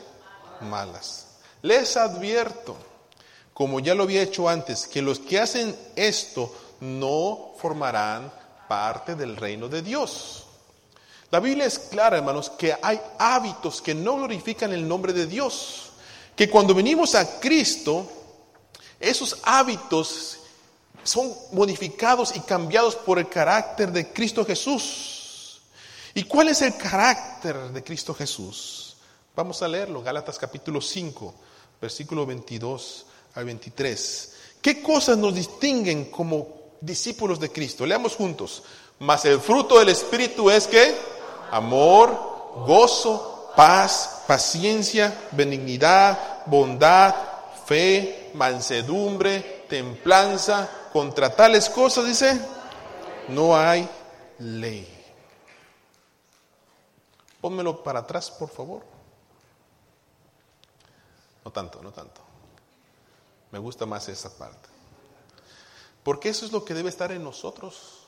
malas. 0.61 1.27
Les 1.61 1.97
advierto, 1.97 2.77
como 3.53 3.79
ya 3.79 3.95
lo 3.95 4.03
había 4.03 4.21
hecho 4.21 4.47
antes, 4.47 4.87
que 4.87 5.01
los 5.01 5.19
que 5.19 5.39
hacen 5.39 5.75
esto 5.95 6.53
no 6.81 7.53
formarán 7.57 8.31
parte 8.67 9.15
del 9.15 9.35
reino 9.35 9.67
de 9.67 9.81
Dios. 9.81 10.45
La 11.29 11.39
Biblia 11.39 11.65
es 11.65 11.79
clara, 11.79 12.17
hermanos, 12.17 12.49
que 12.51 12.75
hay 12.81 13.01
hábitos 13.19 13.81
que 13.81 13.93
no 13.93 14.15
glorifican 14.15 14.71
el 14.71 14.87
nombre 14.87 15.11
de 15.11 15.25
Dios. 15.25 15.91
Que 16.35 16.49
cuando 16.49 16.73
venimos 16.73 17.15
a 17.15 17.39
Cristo, 17.39 18.09
esos 18.99 19.37
hábitos 19.43 20.37
son 21.03 21.33
modificados 21.51 22.35
y 22.35 22.39
cambiados 22.41 22.95
por 22.95 23.19
el 23.19 23.27
carácter 23.27 23.91
de 23.91 24.11
Cristo 24.13 24.45
Jesús. 24.45 25.61
¿Y 26.13 26.23
cuál 26.23 26.49
es 26.49 26.61
el 26.61 26.75
carácter 26.77 27.71
de 27.71 27.83
Cristo 27.83 28.13
Jesús? 28.13 28.86
Vamos 29.37 29.61
a 29.61 29.67
leerlo, 29.67 30.01
Gálatas 30.01 30.39
capítulo 30.39 30.81
5, 30.81 31.31
versículo 31.79 32.25
22 32.25 33.05
al 33.35 33.45
23. 33.45 34.33
¿Qué 34.59 34.81
cosas 34.81 35.15
nos 35.15 35.35
distinguen 35.35 36.05
como 36.05 36.47
discípulos 36.81 37.39
de 37.39 37.51
Cristo? 37.51 37.85
Leamos 37.85 38.15
juntos. 38.15 38.63
Mas 38.97 39.25
el 39.25 39.39
fruto 39.39 39.77
del 39.77 39.89
Espíritu 39.89 40.49
es 40.49 40.65
que 40.65 40.97
amor, 41.51 42.63
gozo, 42.65 43.51
paz, 43.55 44.23
paciencia, 44.25 45.27
benignidad, 45.33 46.43
bondad, 46.47 47.13
fe, 47.63 48.31
mansedumbre, 48.33 49.65
templanza. 49.69 50.67
Contra 50.91 51.29
tales 51.35 51.69
cosas, 51.69 52.07
dice, 52.07 52.41
no 53.27 53.55
hay 53.55 53.87
ley. 54.39 54.87
Pónmelo 57.39 57.83
para 57.83 57.99
atrás, 57.99 58.31
por 58.31 58.49
favor. 58.49 58.96
No 61.47 61.53
tanto, 61.53 61.81
no 61.81 61.93
tanto. 61.93 62.19
Me 63.53 63.59
gusta 63.59 63.85
más 63.85 64.09
esa 64.09 64.37
parte. 64.37 64.67
Porque 66.03 66.27
eso 66.27 66.45
es 66.45 66.51
lo 66.51 66.65
que 66.65 66.73
debe 66.73 66.89
estar 66.89 67.09
en 67.13 67.23
nosotros. 67.23 68.05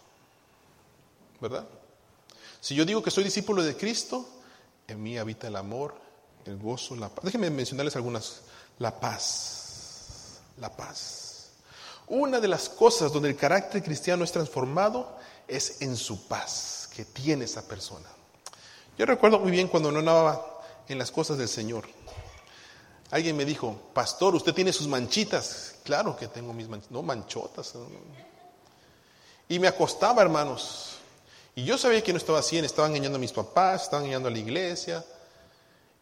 ¿Verdad? 1.40 1.66
Si 2.60 2.76
yo 2.76 2.84
digo 2.84 3.02
que 3.02 3.12
soy 3.12 3.24
discípulo 3.24 3.64
de 3.64 3.78
Cristo, 3.78 4.28
en 4.90 5.02
mí 5.02 5.18
habita 5.18 5.48
el 5.48 5.56
amor, 5.56 5.96
el 6.44 6.58
gozo, 6.58 6.98
la 6.98 7.08
paz. 7.08 7.24
Déjenme 7.24 7.50
mencionarles 7.50 7.96
algunas. 7.96 8.42
La 8.78 9.00
paz. 9.00 10.42
La 10.58 10.76
paz. 10.76 11.52
Una 12.08 12.42
de 12.42 12.48
las 12.50 12.68
cosas 12.68 13.14
donde 13.14 13.30
el 13.30 13.38
carácter 13.38 13.82
cristiano 13.82 14.26
es 14.26 14.34
transformado 14.34 15.16
es 15.48 15.82
en 15.82 15.96
su 15.96 16.28
paz 16.28 16.90
que 16.94 17.06
tiene 17.06 17.46
esa 17.46 17.66
persona. 17.66 18.10
Yo 18.98 19.06
recuerdo 19.06 19.40
muy 19.40 19.52
bien 19.52 19.70
cuando 19.70 19.94
no 19.94 20.00
andaba 20.00 20.60
en 20.90 20.98
las 20.98 21.10
cosas 21.10 21.38
del 21.38 21.48
Señor. 21.48 21.88
Alguien 23.12 23.36
me 23.36 23.46
dijo, 23.46 23.76
pastor, 23.94 24.36
usted 24.36 24.54
tiene 24.54 24.72
sus 24.72 24.88
manchitas. 24.88 25.76
Claro 25.84 26.16
que 26.16 26.28
tengo 26.28 26.54
mis 26.54 26.68
manchitas, 26.68 26.92
no 26.92 27.02
manchotas. 27.02 27.74
Y 29.48 29.58
me 29.58 29.68
acostaba, 29.68 30.22
hermanos, 30.22 30.98
y 31.56 31.66
yo 31.66 31.78
sabía 31.78 32.04
que 32.04 32.14
no 32.14 32.18
estaba 32.18 32.40
haciendo, 32.40 32.68
estaba 32.68 32.88
engañando 32.88 33.18
a 33.18 33.20
mis 33.20 33.32
papás, 33.32 33.84
estaba 33.84 34.04
engañando 34.04 34.30
a 34.30 34.32
la 34.32 34.38
iglesia. 34.38 35.04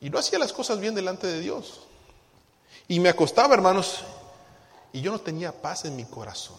Y 0.02 0.10
no 0.10 0.20
hacía 0.20 0.38
las 0.38 0.54
cosas 0.54 0.80
bien 0.80 0.94
delante 0.94 1.28
de 1.28 1.40
Dios. 1.40 1.82
Y 2.88 3.00
me 3.00 3.10
acostaba, 3.10 3.54
hermanos, 3.54 4.02
y 4.94 5.02
yo 5.02 5.12
no 5.12 5.20
tenía 5.20 5.52
paz 5.52 5.86
en 5.86 5.96
mi 5.96 6.06
corazón. 6.06 6.58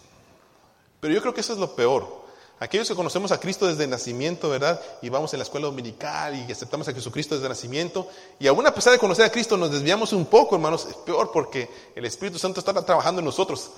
Pero 0.99 1.13
yo 1.13 1.21
creo 1.21 1.33
que 1.33 1.41
eso 1.41 1.53
es 1.53 1.59
lo 1.59 1.75
peor. 1.75 2.25
Aquellos 2.61 2.89
que 2.89 2.95
conocemos 2.95 3.31
a 3.31 3.39
Cristo 3.39 3.67
desde 3.67 3.87
nacimiento, 3.87 4.49
¿verdad? 4.49 4.81
Y 5.01 5.07
vamos 5.07 5.33
a 5.33 5.37
la 5.37 5.43
escuela 5.43 5.67
dominical 5.67 6.35
y 6.35 6.51
aceptamos 6.51 6.87
a 6.89 6.93
Jesucristo 6.93 7.35
desde 7.35 7.47
nacimiento. 7.47 8.09
Y 8.37 8.47
aún 8.47 8.67
a 8.67 8.73
pesar 8.73 8.91
de 8.91 8.99
conocer 8.99 9.25
a 9.25 9.31
Cristo 9.31 9.55
nos 9.55 9.71
desviamos 9.71 10.11
un 10.11 10.25
poco, 10.25 10.55
hermanos. 10.55 10.85
Es 10.85 10.95
peor 10.95 11.31
porque 11.31 11.69
el 11.95 12.05
Espíritu 12.05 12.37
Santo 12.37 12.59
está 12.59 12.73
trabajando 12.85 13.19
en 13.19 13.25
nosotros. 13.25 13.71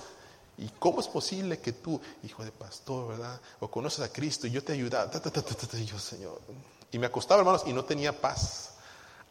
¿Y 0.58 0.68
cómo 0.80 1.00
es 1.00 1.06
posible 1.06 1.60
que 1.60 1.72
tú, 1.72 2.00
hijo 2.24 2.44
de 2.44 2.50
pastor, 2.50 3.08
verdad? 3.08 3.40
O 3.60 3.70
conoces 3.70 4.00
a 4.04 4.12
Cristo 4.12 4.48
y 4.48 4.50
yo 4.50 4.64
te 4.64 4.72
ayudaba, 4.72 5.10
y 5.74 5.84
yo, 5.84 5.98
Señor. 5.98 6.40
Y 6.90 6.98
me 6.98 7.06
acostaba, 7.06 7.40
hermanos, 7.40 7.62
y 7.66 7.72
no 7.72 7.84
tenía 7.84 8.20
paz. 8.20 8.70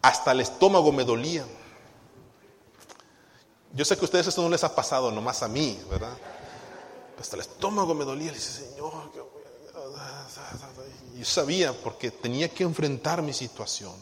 Hasta 0.01 0.31
el 0.31 0.41
estómago 0.41 0.91
me 0.91 1.03
dolía. 1.03 1.46
Yo 3.74 3.86
sé 3.86 3.96
que 3.96 4.01
a 4.01 4.05
ustedes 4.05 4.27
esto 4.27 4.41
no 4.41 4.50
les 4.50 4.63
ha 4.63 4.74
pasado, 4.74 5.12
nomás 5.12 5.43
a 5.43 5.48
mí, 5.48 5.79
¿verdad? 5.89 6.17
Hasta 7.20 7.36
el 7.36 7.41
estómago 7.41 7.93
me 7.93 8.03
dolía. 8.03 8.31
Le 8.31 8.38
dice, 8.38 8.70
Señor, 8.70 9.12
y 9.13 9.20
yo 11.18 11.25
sabía 11.25 11.74
porque 11.74 12.12
tenía 12.12 12.50
que 12.50 12.63
enfrentar 12.63 13.22
mi 13.22 13.34
situación. 13.34 13.94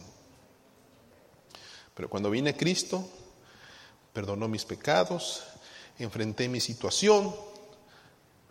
Pero 1.93 2.09
cuando 2.09 2.29
vine 2.29 2.51
a 2.51 2.57
Cristo, 2.57 3.05
perdonó 4.13 4.47
mis 4.47 4.65
pecados, 4.65 5.43
enfrenté 5.97 6.47
mi 6.47 6.61
situación, 6.61 7.35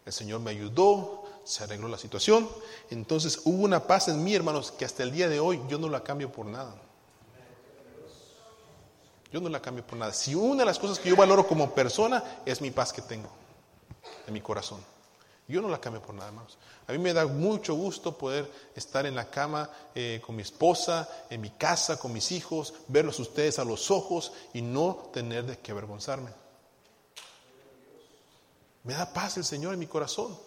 el 0.04 0.12
Señor 0.12 0.40
me 0.40 0.50
ayudó, 0.50 1.24
se 1.44 1.64
arregló 1.64 1.88
la 1.88 1.98
situación, 1.98 2.48
entonces 2.90 3.40
hubo 3.44 3.64
una 3.64 3.86
paz 3.86 4.08
en 4.08 4.22
mí, 4.22 4.34
hermanos, 4.34 4.70
que 4.70 4.84
hasta 4.84 5.02
el 5.02 5.12
día 5.12 5.28
de 5.28 5.40
hoy 5.40 5.60
yo 5.68 5.78
no 5.78 5.88
la 5.88 6.04
cambio 6.04 6.30
por 6.30 6.46
nada. 6.46 6.74
Yo 9.32 9.40
no 9.40 9.48
la 9.48 9.60
cambio 9.60 9.86
por 9.86 9.98
nada. 9.98 10.12
Si 10.12 10.34
una 10.34 10.60
de 10.60 10.66
las 10.66 10.78
cosas 10.78 10.98
que 10.98 11.08
yo 11.08 11.16
valoro 11.16 11.46
como 11.46 11.74
persona 11.74 12.42
es 12.44 12.60
mi 12.60 12.70
paz 12.70 12.92
que 12.92 13.02
tengo 13.02 13.28
en 14.26 14.32
mi 14.32 14.40
corazón. 14.40 14.80
Yo 15.48 15.62
no 15.62 15.68
la 15.68 15.80
cambio 15.80 16.02
por 16.02 16.14
nada 16.14 16.30
más. 16.30 16.58
A 16.86 16.92
mí 16.92 16.98
me 16.98 17.14
da 17.14 17.26
mucho 17.26 17.74
gusto 17.74 18.16
poder 18.16 18.50
estar 18.74 19.06
en 19.06 19.16
la 19.16 19.30
cama 19.30 19.70
eh, 19.94 20.20
con 20.24 20.36
mi 20.36 20.42
esposa, 20.42 21.08
en 21.30 21.40
mi 21.40 21.50
casa, 21.50 21.98
con 21.98 22.12
mis 22.12 22.30
hijos, 22.32 22.74
verlos 22.86 23.18
ustedes 23.18 23.58
a 23.58 23.64
los 23.64 23.90
ojos 23.90 24.30
y 24.52 24.60
no 24.60 25.08
tener 25.10 25.46
de 25.46 25.58
qué 25.58 25.72
avergonzarme. 25.72 26.30
Me 28.84 28.92
da 28.92 29.10
paz 29.10 29.38
el 29.38 29.44
Señor 29.44 29.72
en 29.72 29.80
mi 29.80 29.86
corazón. 29.86 30.38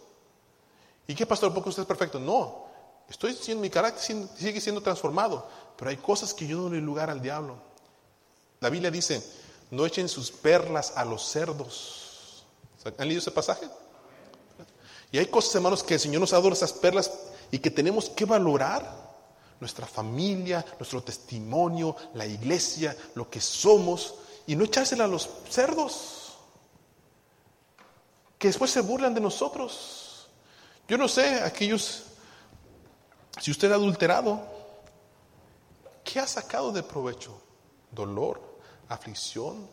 ¿Y 1.08 1.16
qué, 1.16 1.26
pastor? 1.26 1.52
¿Porque 1.52 1.70
usted 1.70 1.82
es 1.82 1.88
perfecto? 1.88 2.20
No. 2.20 2.66
Estoy 3.08 3.34
siendo, 3.34 3.60
mi 3.60 3.70
carácter 3.70 4.28
sigue 4.36 4.60
siendo 4.60 4.80
transformado. 4.80 5.48
Pero 5.76 5.90
hay 5.90 5.96
cosas 5.96 6.32
que 6.32 6.46
yo 6.46 6.58
no 6.58 6.68
doy 6.70 6.80
lugar 6.80 7.10
al 7.10 7.20
diablo. 7.20 7.56
La 8.60 8.70
Biblia 8.70 8.90
dice, 8.92 9.20
no 9.72 9.84
echen 9.84 10.08
sus 10.08 10.30
perlas 10.30 10.92
a 10.96 11.04
los 11.04 11.24
cerdos. 11.24 12.44
¿Han 12.98 13.08
leído 13.08 13.20
ese 13.20 13.32
pasaje? 13.32 13.68
Y 15.12 15.18
hay 15.18 15.26
cosas, 15.26 15.54
hermanos, 15.54 15.84
que 15.84 15.94
el 15.94 16.00
Señor 16.00 16.20
nos 16.20 16.32
ha 16.32 16.36
dado 16.36 16.48
esas 16.48 16.72
perlas 16.72 17.10
y 17.50 17.58
que 17.58 17.70
tenemos 17.70 18.08
que 18.08 18.24
valorar. 18.24 19.00
Nuestra 19.60 19.86
familia, 19.86 20.64
nuestro 20.80 21.04
testimonio, 21.04 21.94
la 22.14 22.26
iglesia, 22.26 22.96
lo 23.14 23.30
que 23.30 23.40
somos, 23.40 24.16
y 24.44 24.56
no 24.56 24.64
echársela 24.64 25.04
a 25.04 25.06
los 25.06 25.28
cerdos 25.48 26.22
que 28.42 28.48
después 28.48 28.72
se 28.72 28.80
burlan 28.80 29.14
de 29.14 29.20
nosotros. 29.20 30.26
Yo 30.88 30.98
no 30.98 31.06
sé, 31.06 31.40
aquellos, 31.44 32.02
si 33.40 33.52
usted 33.52 33.70
ha 33.70 33.76
adulterado, 33.76 34.42
¿qué 36.02 36.18
ha 36.18 36.26
sacado 36.26 36.72
de 36.72 36.82
provecho? 36.82 37.40
Dolor, 37.92 38.40
aflicción, 38.88 39.68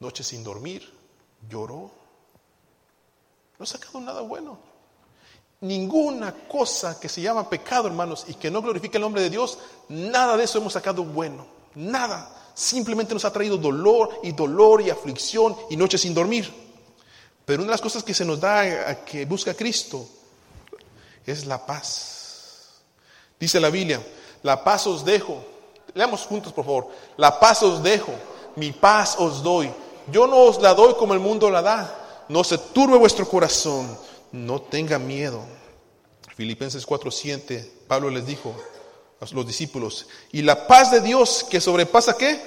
noche 0.00 0.24
sin 0.24 0.42
dormir, 0.42 0.90
lloró. 1.50 1.90
No 3.58 3.64
ha 3.64 3.66
sacado 3.66 4.00
nada 4.00 4.20
bueno. 4.20 4.58
Ninguna 5.60 6.32
cosa 6.46 7.00
que 7.00 7.08
se 7.08 7.20
llama 7.20 7.50
pecado, 7.50 7.88
hermanos, 7.88 8.24
y 8.28 8.34
que 8.34 8.50
no 8.50 8.62
glorifique 8.62 8.96
el 8.96 9.02
nombre 9.02 9.22
de 9.22 9.30
Dios, 9.30 9.58
nada 9.88 10.36
de 10.36 10.44
eso 10.44 10.58
hemos 10.58 10.72
sacado 10.72 11.02
bueno. 11.02 11.46
Nada. 11.74 12.34
Simplemente 12.54 13.14
nos 13.14 13.24
ha 13.24 13.32
traído 13.32 13.56
dolor 13.56 14.20
y 14.22 14.32
dolor 14.32 14.82
y 14.82 14.90
aflicción 14.90 15.56
y 15.70 15.76
noches 15.76 16.00
sin 16.00 16.14
dormir. 16.14 16.52
Pero 17.44 17.62
una 17.62 17.70
de 17.70 17.74
las 17.74 17.80
cosas 17.80 18.02
que 18.02 18.14
se 18.14 18.24
nos 18.24 18.38
da 18.38 19.04
que 19.04 19.24
busca 19.24 19.54
Cristo 19.54 20.06
es 21.26 21.46
la 21.46 21.64
paz. 21.64 22.82
Dice 23.40 23.60
la 23.60 23.70
Biblia, 23.70 24.00
la 24.42 24.62
paz 24.62 24.86
os 24.86 25.04
dejo. 25.04 25.42
Leamos 25.94 26.22
juntos, 26.22 26.52
por 26.52 26.64
favor. 26.64 26.88
La 27.16 27.38
paz 27.40 27.62
os 27.62 27.82
dejo, 27.82 28.12
mi 28.56 28.72
paz 28.72 29.16
os 29.18 29.42
doy. 29.42 29.72
Yo 30.10 30.26
no 30.26 30.38
os 30.42 30.60
la 30.60 30.74
doy 30.74 30.94
como 30.94 31.14
el 31.14 31.20
mundo 31.20 31.50
la 31.50 31.62
da. 31.62 31.97
No 32.28 32.44
se 32.44 32.58
turbe 32.58 32.96
vuestro 32.96 33.28
corazón, 33.28 33.98
no 34.32 34.60
tenga 34.60 34.98
miedo. 34.98 35.44
Filipenses 36.36 36.86
4:7, 36.86 37.68
Pablo 37.88 38.10
les 38.10 38.26
dijo 38.26 38.54
a 39.20 39.34
los 39.34 39.46
discípulos, 39.46 40.06
y 40.30 40.42
la 40.42 40.66
paz 40.66 40.90
de 40.90 41.00
Dios 41.00 41.44
que 41.50 41.60
sobrepasa 41.60 42.16
qué? 42.16 42.40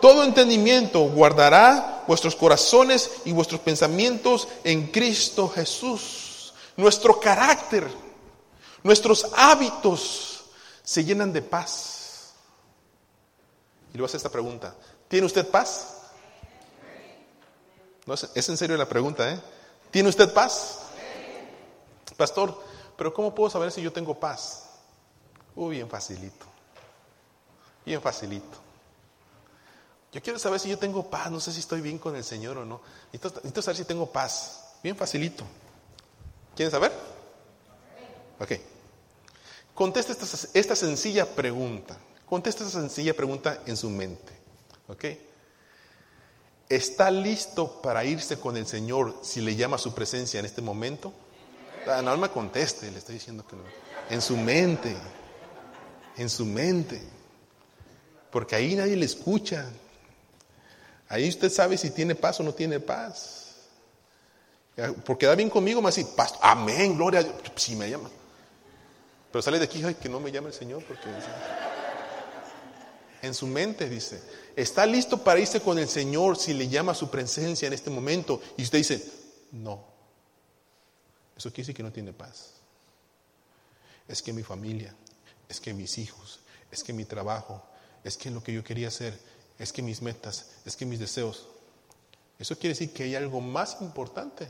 Todo 0.00 0.24
entendimiento 0.24 1.00
guardará 1.08 2.04
vuestros 2.06 2.36
corazones 2.36 3.10
y 3.24 3.32
vuestros 3.32 3.60
pensamientos 3.60 4.48
en 4.64 4.88
Cristo 4.88 5.48
Jesús. 5.48 6.54
Nuestro 6.76 7.18
carácter, 7.20 7.88
nuestros 8.82 9.26
hábitos 9.36 10.44
se 10.82 11.04
llenan 11.04 11.32
de 11.32 11.42
paz. 11.42 12.32
Y 13.90 13.94
le 13.94 14.00
voy 14.00 14.04
a 14.04 14.06
hacer 14.06 14.18
esta 14.18 14.30
pregunta, 14.30 14.74
¿tiene 15.08 15.26
usted 15.26 15.46
paz? 15.48 16.01
No, 18.06 18.14
es 18.14 18.48
en 18.48 18.56
serio 18.56 18.76
la 18.76 18.88
pregunta, 18.88 19.30
¿eh? 19.30 19.40
¿Tiene 19.90 20.08
usted 20.08 20.32
paz? 20.32 20.78
Pastor, 22.16 22.60
pero 22.96 23.12
¿cómo 23.12 23.34
puedo 23.34 23.50
saber 23.50 23.70
si 23.70 23.82
yo 23.82 23.92
tengo 23.92 24.18
paz? 24.18 24.70
Uy, 25.54 25.76
bien 25.76 25.88
facilito. 25.88 26.46
Bien 27.84 28.00
facilito. 28.00 28.58
Yo 30.12 30.22
quiero 30.22 30.38
saber 30.38 30.60
si 30.60 30.68
yo 30.68 30.78
tengo 30.78 31.08
paz, 31.08 31.30
no 31.30 31.40
sé 31.40 31.52
si 31.52 31.60
estoy 31.60 31.80
bien 31.80 31.98
con 31.98 32.16
el 32.16 32.24
Señor 32.24 32.58
o 32.58 32.64
no. 32.64 32.80
Necesito, 33.12 33.62
saber 33.62 33.76
si 33.76 33.84
tengo 33.84 34.10
paz. 34.10 34.74
Bien 34.82 34.96
facilito. 34.96 35.44
¿Quieren 36.54 36.70
saber? 36.70 36.92
Ok. 38.38 38.52
Contesta 39.74 40.12
esta, 40.12 40.48
esta 40.52 40.76
sencilla 40.76 41.26
pregunta. 41.26 41.96
Contesta 42.26 42.64
esta 42.64 42.80
sencilla 42.80 43.14
pregunta 43.14 43.62
en 43.66 43.76
su 43.76 43.88
mente. 43.88 44.32
¿Ok? 44.88 45.04
¿Está 46.68 47.10
listo 47.10 47.82
para 47.82 48.04
irse 48.04 48.38
con 48.38 48.56
el 48.56 48.66
Señor 48.66 49.18
si 49.22 49.40
le 49.40 49.56
llama 49.56 49.76
a 49.76 49.78
su 49.78 49.94
presencia 49.94 50.40
en 50.40 50.46
este 50.46 50.62
momento? 50.62 51.12
No 52.02 52.16
me 52.16 52.30
conteste, 52.30 52.90
le 52.90 52.98
estoy 52.98 53.16
diciendo 53.16 53.44
que 53.46 53.56
no. 53.56 53.62
En 54.08 54.22
su 54.22 54.36
mente, 54.36 54.96
en 56.16 56.30
su 56.30 56.44
mente. 56.44 57.02
Porque 58.30 58.56
ahí 58.56 58.74
nadie 58.74 58.96
le 58.96 59.04
escucha. 59.04 59.68
Ahí 61.08 61.28
usted 61.28 61.50
sabe 61.50 61.76
si 61.76 61.90
tiene 61.90 62.14
paz 62.14 62.40
o 62.40 62.42
no 62.42 62.54
tiene 62.54 62.80
paz. 62.80 63.56
Porque 65.04 65.26
da 65.26 65.34
bien 65.34 65.50
conmigo, 65.50 65.82
me 65.82 65.90
dice, 65.90 66.06
amén, 66.40 66.96
gloria 66.96 67.20
a 67.20 67.22
Dios. 67.24 67.34
Si 67.56 67.76
me 67.76 67.90
llama. 67.90 68.08
Pero 69.30 69.42
sale 69.42 69.58
de 69.58 69.64
aquí, 69.64 69.82
ay, 69.84 69.94
que 69.94 70.08
no 70.08 70.20
me 70.20 70.30
llame 70.30 70.48
el 70.48 70.54
Señor, 70.54 70.84
porque 70.84 71.08
en 73.22 73.34
su 73.34 73.46
mente 73.46 73.88
dice, 73.88 74.20
está 74.56 74.84
listo 74.84 75.22
para 75.22 75.38
irse 75.38 75.60
con 75.60 75.78
el 75.78 75.88
Señor 75.88 76.36
si 76.36 76.52
le 76.52 76.68
llama 76.68 76.92
su 76.92 77.08
presencia 77.08 77.68
en 77.68 77.72
este 77.72 77.88
momento. 77.88 78.42
Y 78.56 78.64
usted 78.64 78.78
dice, 78.78 79.12
no. 79.52 79.84
Eso 81.36 81.50
quiere 81.50 81.62
decir 81.62 81.76
que 81.76 81.84
no 81.84 81.92
tiene 81.92 82.12
paz. 82.12 82.54
Es 84.08 84.20
que 84.20 84.32
mi 84.32 84.42
familia, 84.42 84.92
es 85.48 85.60
que 85.60 85.72
mis 85.72 85.98
hijos, 85.98 86.40
es 86.72 86.82
que 86.82 86.92
mi 86.92 87.04
trabajo, 87.04 87.62
es 88.02 88.16
que 88.16 88.28
lo 88.28 88.42
que 88.42 88.52
yo 88.52 88.64
quería 88.64 88.88
hacer, 88.88 89.16
es 89.56 89.72
que 89.72 89.82
mis 89.82 90.02
metas, 90.02 90.50
es 90.64 90.74
que 90.74 90.84
mis 90.84 90.98
deseos. 90.98 91.46
Eso 92.40 92.56
quiere 92.56 92.70
decir 92.70 92.92
que 92.92 93.04
hay 93.04 93.14
algo 93.14 93.40
más 93.40 93.80
importante 93.80 94.48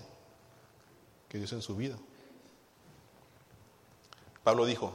que 1.29 1.37
Dios 1.37 1.53
en 1.53 1.61
su 1.61 1.77
vida. 1.77 1.99
Pablo 4.43 4.65
dijo, 4.65 4.95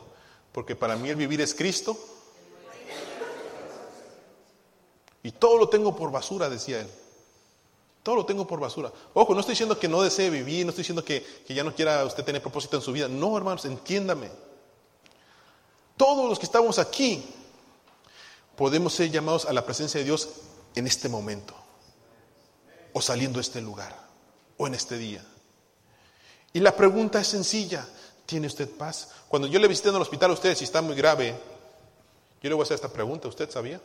porque 0.52 0.76
para 0.76 0.96
mí 0.96 1.10
el 1.10 1.16
vivir 1.16 1.42
es 1.42 1.54
Cristo 1.54 2.17
y 5.28 5.32
todo 5.34 5.58
lo 5.58 5.68
tengo 5.68 5.94
por 5.94 6.10
basura, 6.10 6.50
decía 6.50 6.80
él. 6.80 6.88
Todo 8.02 8.16
lo 8.16 8.26
tengo 8.26 8.48
por 8.48 8.62
basura. 8.62 8.94
Ojo, 9.14 9.34
no 9.34 9.42
estoy 9.42 9.52
diciendo 9.52 9.78
que 9.78 9.90
no 9.90 10.02
desee 10.02 10.30
vivir, 10.30 10.66
no 10.66 10.70
estoy 10.70 10.84
diciendo 10.84 11.04
que, 11.04 11.22
que 11.46 11.54
ya 11.54 11.66
no 11.66 11.76
quiera 11.76 12.06
usted 12.06 12.24
tener 12.24 12.42
propósito 12.42 12.78
en 12.78 12.82
su 12.82 12.94
vida. 12.94 13.10
No, 13.10 13.36
hermanos, 13.36 13.66
entiéndame. 13.66 14.30
Todos 15.98 16.30
los 16.30 16.40
que 16.40 16.46
estamos 16.46 16.80
aquí 16.80 17.26
podemos 18.56 18.94
ser 18.94 19.12
llamados 19.12 19.46
a 19.46 19.52
la 19.52 19.66
presencia 19.66 19.98
de 20.00 20.06
Dios 20.06 20.30
en 20.76 20.88
este 20.88 21.10
momento, 21.10 21.54
o 22.94 23.02
saliendo 23.02 23.40
de 23.40 23.42
este 23.42 23.60
lugar, 23.60 24.00
o 24.56 24.66
en 24.66 24.76
este 24.76 24.98
día. 24.98 25.26
Y 26.54 26.62
la 26.62 26.74
pregunta 26.74 27.20
es 27.20 27.28
sencilla, 27.28 27.86
¿tiene 28.26 28.48
usted 28.48 28.70
paz? 28.70 29.10
Cuando 29.28 29.50
yo 29.50 29.60
le 29.60 29.68
visité 29.68 29.90
en 29.90 29.96
el 29.96 30.02
hospital 30.04 30.32
a 30.32 30.36
usted, 30.36 30.56
si 30.56 30.64
está 30.64 30.82
muy 30.82 30.96
grave, 30.96 31.38
yo 32.42 32.50
le 32.50 32.56
voy 32.56 32.62
a 32.62 32.64
hacer 32.64 32.76
esta 32.76 32.94
pregunta, 32.94 33.28
¿usted 33.28 33.52
sabía? 33.52 33.82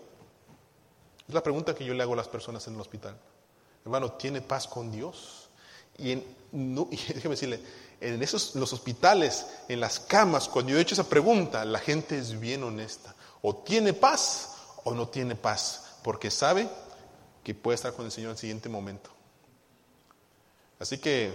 Es 1.32 1.34
la 1.34 1.42
pregunta 1.42 1.74
que 1.74 1.86
yo 1.86 1.94
le 1.94 2.02
hago 2.02 2.12
a 2.12 2.16
las 2.16 2.28
personas 2.28 2.66
en 2.66 2.74
el 2.74 2.80
hospital. 2.82 3.16
Hermano, 3.86 4.12
¿tiene 4.12 4.42
paz 4.42 4.68
con 4.68 4.92
Dios? 4.92 5.48
Y, 5.96 6.10
en, 6.10 6.22
déjeme 6.90 7.30
decirle, 7.30 7.58
en 8.02 8.22
esos, 8.22 8.54
los 8.54 8.70
hospitales, 8.74 9.46
en 9.66 9.80
las 9.80 9.98
camas, 9.98 10.46
cuando 10.46 10.72
yo 10.72 10.78
he 10.78 10.82
hecho 10.82 10.94
esa 10.94 11.08
pregunta, 11.08 11.64
la 11.64 11.78
gente 11.78 12.18
es 12.18 12.38
bien 12.38 12.62
honesta. 12.62 13.14
O 13.40 13.56
tiene 13.56 13.94
paz 13.94 14.58
o 14.84 14.92
no 14.92 15.08
tiene 15.08 15.34
paz, 15.34 15.96
porque 16.04 16.30
sabe 16.30 16.68
que 17.42 17.54
puede 17.54 17.76
estar 17.76 17.94
con 17.94 18.04
el 18.04 18.12
Señor 18.12 18.28
en 18.28 18.32
el 18.32 18.38
siguiente 18.38 18.68
momento. 18.68 19.08
Así 20.78 20.98
que 20.98 21.32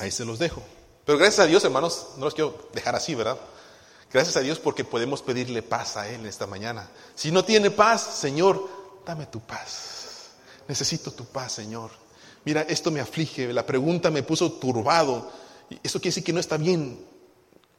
ahí 0.00 0.10
se 0.10 0.24
los 0.24 0.40
dejo. 0.40 0.64
Pero 1.06 1.16
gracias 1.16 1.38
a 1.38 1.46
Dios, 1.46 1.62
hermanos, 1.62 2.08
no 2.16 2.24
los 2.24 2.34
quiero 2.34 2.68
dejar 2.72 2.96
así, 2.96 3.14
¿verdad? 3.14 3.38
Gracias 4.12 4.36
a 4.36 4.40
Dios 4.40 4.58
porque 4.58 4.82
podemos 4.82 5.22
pedirle 5.22 5.62
paz 5.62 5.96
a 5.96 6.08
Él 6.08 6.26
esta 6.26 6.48
mañana. 6.48 6.90
Si 7.14 7.30
no 7.30 7.44
tiene 7.44 7.70
paz, 7.70 8.02
Señor, 8.02 8.81
dame 9.04 9.26
tu 9.26 9.40
paz. 9.40 10.30
Necesito 10.68 11.12
tu 11.12 11.24
paz, 11.26 11.52
Señor. 11.52 11.90
Mira, 12.44 12.62
esto 12.62 12.90
me 12.90 13.00
aflige, 13.00 13.52
la 13.52 13.64
pregunta 13.64 14.10
me 14.10 14.22
puso 14.22 14.52
turbado. 14.52 15.30
Eso 15.82 16.00
quiere 16.00 16.10
decir 16.10 16.24
que 16.24 16.32
no 16.32 16.40
está 16.40 16.56
bien. 16.56 17.04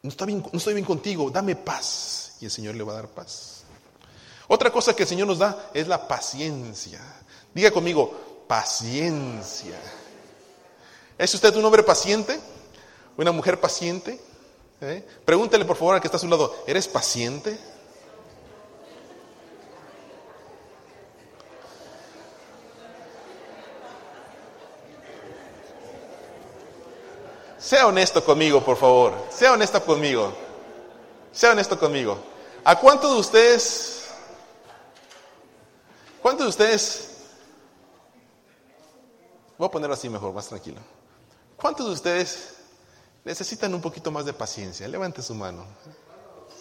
No, 0.01 0.09
está 0.09 0.25
bien, 0.25 0.43
no 0.51 0.57
estoy 0.57 0.73
bien 0.73 0.85
contigo, 0.85 1.29
dame 1.29 1.55
paz. 1.55 2.37
Y 2.39 2.45
el 2.45 2.51
Señor 2.51 2.75
le 2.75 2.83
va 2.83 2.93
a 2.93 2.95
dar 2.95 3.07
paz. 3.07 3.63
Otra 4.47 4.71
cosa 4.71 4.95
que 4.95 5.03
el 5.03 5.09
Señor 5.09 5.27
nos 5.27 5.39
da 5.39 5.71
es 5.73 5.87
la 5.87 6.07
paciencia. 6.07 7.01
Diga 7.53 7.71
conmigo, 7.71 8.45
paciencia. 8.47 9.79
¿Es 11.17 11.33
usted 11.33 11.55
un 11.55 11.65
hombre 11.65 11.83
paciente? 11.83 12.39
¿Una 13.17 13.31
mujer 13.31 13.59
paciente? 13.59 14.19
¿Eh? 14.81 15.05
Pregúntele 15.23 15.65
por 15.65 15.77
favor 15.77 15.95
al 15.95 16.01
que 16.01 16.07
está 16.07 16.17
a 16.17 16.19
su 16.19 16.27
lado, 16.27 16.53
¿eres 16.67 16.87
paciente? 16.87 17.57
Sea 27.73 27.87
honesto 27.87 28.23
conmigo, 28.23 28.63
por 28.63 28.77
favor. 28.77 29.15
Sea 29.31 29.53
honesto 29.53 29.83
conmigo. 29.83 30.31
Sea 31.31 31.53
honesto 31.53 31.79
conmigo. 31.79 32.19
¿A 32.63 32.79
cuántos 32.79 33.11
de 33.11 33.17
ustedes, 33.17 34.09
cuántos 36.21 36.45
de 36.45 36.49
ustedes, 36.51 37.09
voy 39.57 39.67
a 39.67 39.71
ponerlo 39.71 39.95
así 39.95 40.07
mejor, 40.07 40.31
más 40.33 40.47
tranquilo. 40.47 40.81
¿Cuántos 41.57 41.87
de 41.87 41.93
ustedes 41.93 42.49
necesitan 43.25 43.73
un 43.73 43.81
poquito 43.81 44.11
más 44.11 44.25
de 44.25 44.33
paciencia? 44.33 44.87
Levante 44.87 45.23
su 45.23 45.33
mano. 45.33 45.65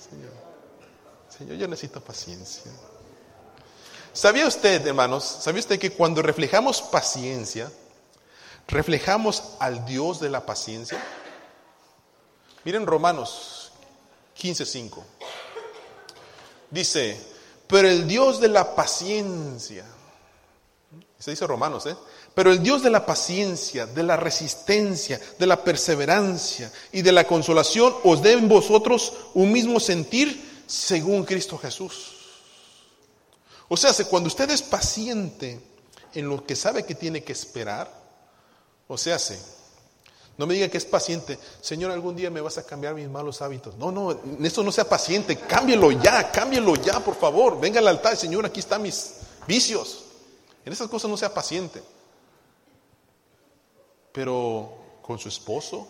Señor, 0.08 0.32
Señor, 1.28 1.56
yo 1.58 1.68
necesito 1.68 2.00
paciencia. 2.00 2.72
¿Sabía 4.14 4.46
usted, 4.46 4.86
hermanos, 4.86 5.24
sabía 5.24 5.60
usted 5.60 5.78
que 5.78 5.92
cuando 5.92 6.22
reflejamos 6.22 6.80
paciencia, 6.80 7.70
¿Reflejamos 8.68 9.42
al 9.58 9.84
Dios 9.84 10.20
de 10.20 10.30
la 10.30 10.46
paciencia? 10.46 11.02
Miren 12.64 12.86
Romanos 12.86 13.72
15:5. 14.40 15.02
Dice, 16.70 17.20
pero 17.66 17.88
el 17.88 18.08
Dios 18.08 18.40
de 18.40 18.48
la 18.48 18.74
paciencia, 18.74 19.84
se 21.18 21.30
dice 21.30 21.46
Romanos, 21.46 21.86
¿eh? 21.86 21.96
Pero 22.34 22.50
el 22.50 22.62
Dios 22.62 22.82
de 22.82 22.90
la 22.90 23.04
paciencia, 23.04 23.86
de 23.86 24.02
la 24.02 24.16
resistencia, 24.16 25.20
de 25.38 25.46
la 25.46 25.62
perseverancia 25.62 26.72
y 26.92 27.02
de 27.02 27.12
la 27.12 27.26
consolación 27.26 27.94
os 28.04 28.22
dé 28.22 28.32
en 28.32 28.48
vosotros 28.48 29.12
un 29.34 29.52
mismo 29.52 29.78
sentir 29.78 30.64
según 30.66 31.24
Cristo 31.24 31.58
Jesús. 31.58 32.12
O 33.68 33.76
sea, 33.76 33.92
cuando 34.04 34.28
usted 34.28 34.50
es 34.50 34.62
paciente 34.62 35.60
en 36.14 36.28
lo 36.28 36.44
que 36.44 36.56
sabe 36.56 36.84
que 36.84 36.94
tiene 36.94 37.22
que 37.22 37.32
esperar, 37.32 38.01
o 38.88 38.98
sea, 38.98 39.18
sí. 39.18 39.36
No 40.38 40.46
me 40.46 40.54
diga 40.54 40.68
que 40.68 40.78
es 40.78 40.84
paciente. 40.84 41.38
Señor, 41.60 41.90
algún 41.90 42.16
día 42.16 42.30
me 42.30 42.40
vas 42.40 42.56
a 42.58 42.64
cambiar 42.64 42.94
mis 42.94 43.08
malos 43.08 43.42
hábitos. 43.42 43.76
No, 43.76 43.92
no, 43.92 44.12
en 44.12 44.44
esto 44.44 44.62
no 44.62 44.72
sea 44.72 44.88
paciente. 44.88 45.36
Cámbielo 45.36 45.92
ya, 45.92 46.32
cámbielo 46.32 46.74
ya, 46.76 47.00
por 47.00 47.14
favor. 47.14 47.60
Venga 47.60 47.80
al 47.80 47.88
altar, 47.88 48.16
Señor, 48.16 48.46
aquí 48.46 48.60
están 48.60 48.82
mis 48.82 49.14
vicios. 49.46 50.04
En 50.64 50.72
esas 50.72 50.88
cosas 50.88 51.10
no 51.10 51.16
sea 51.16 51.34
paciente. 51.34 51.82
Pero 54.12 54.72
con 55.02 55.18
su 55.18 55.28
esposo, 55.28 55.86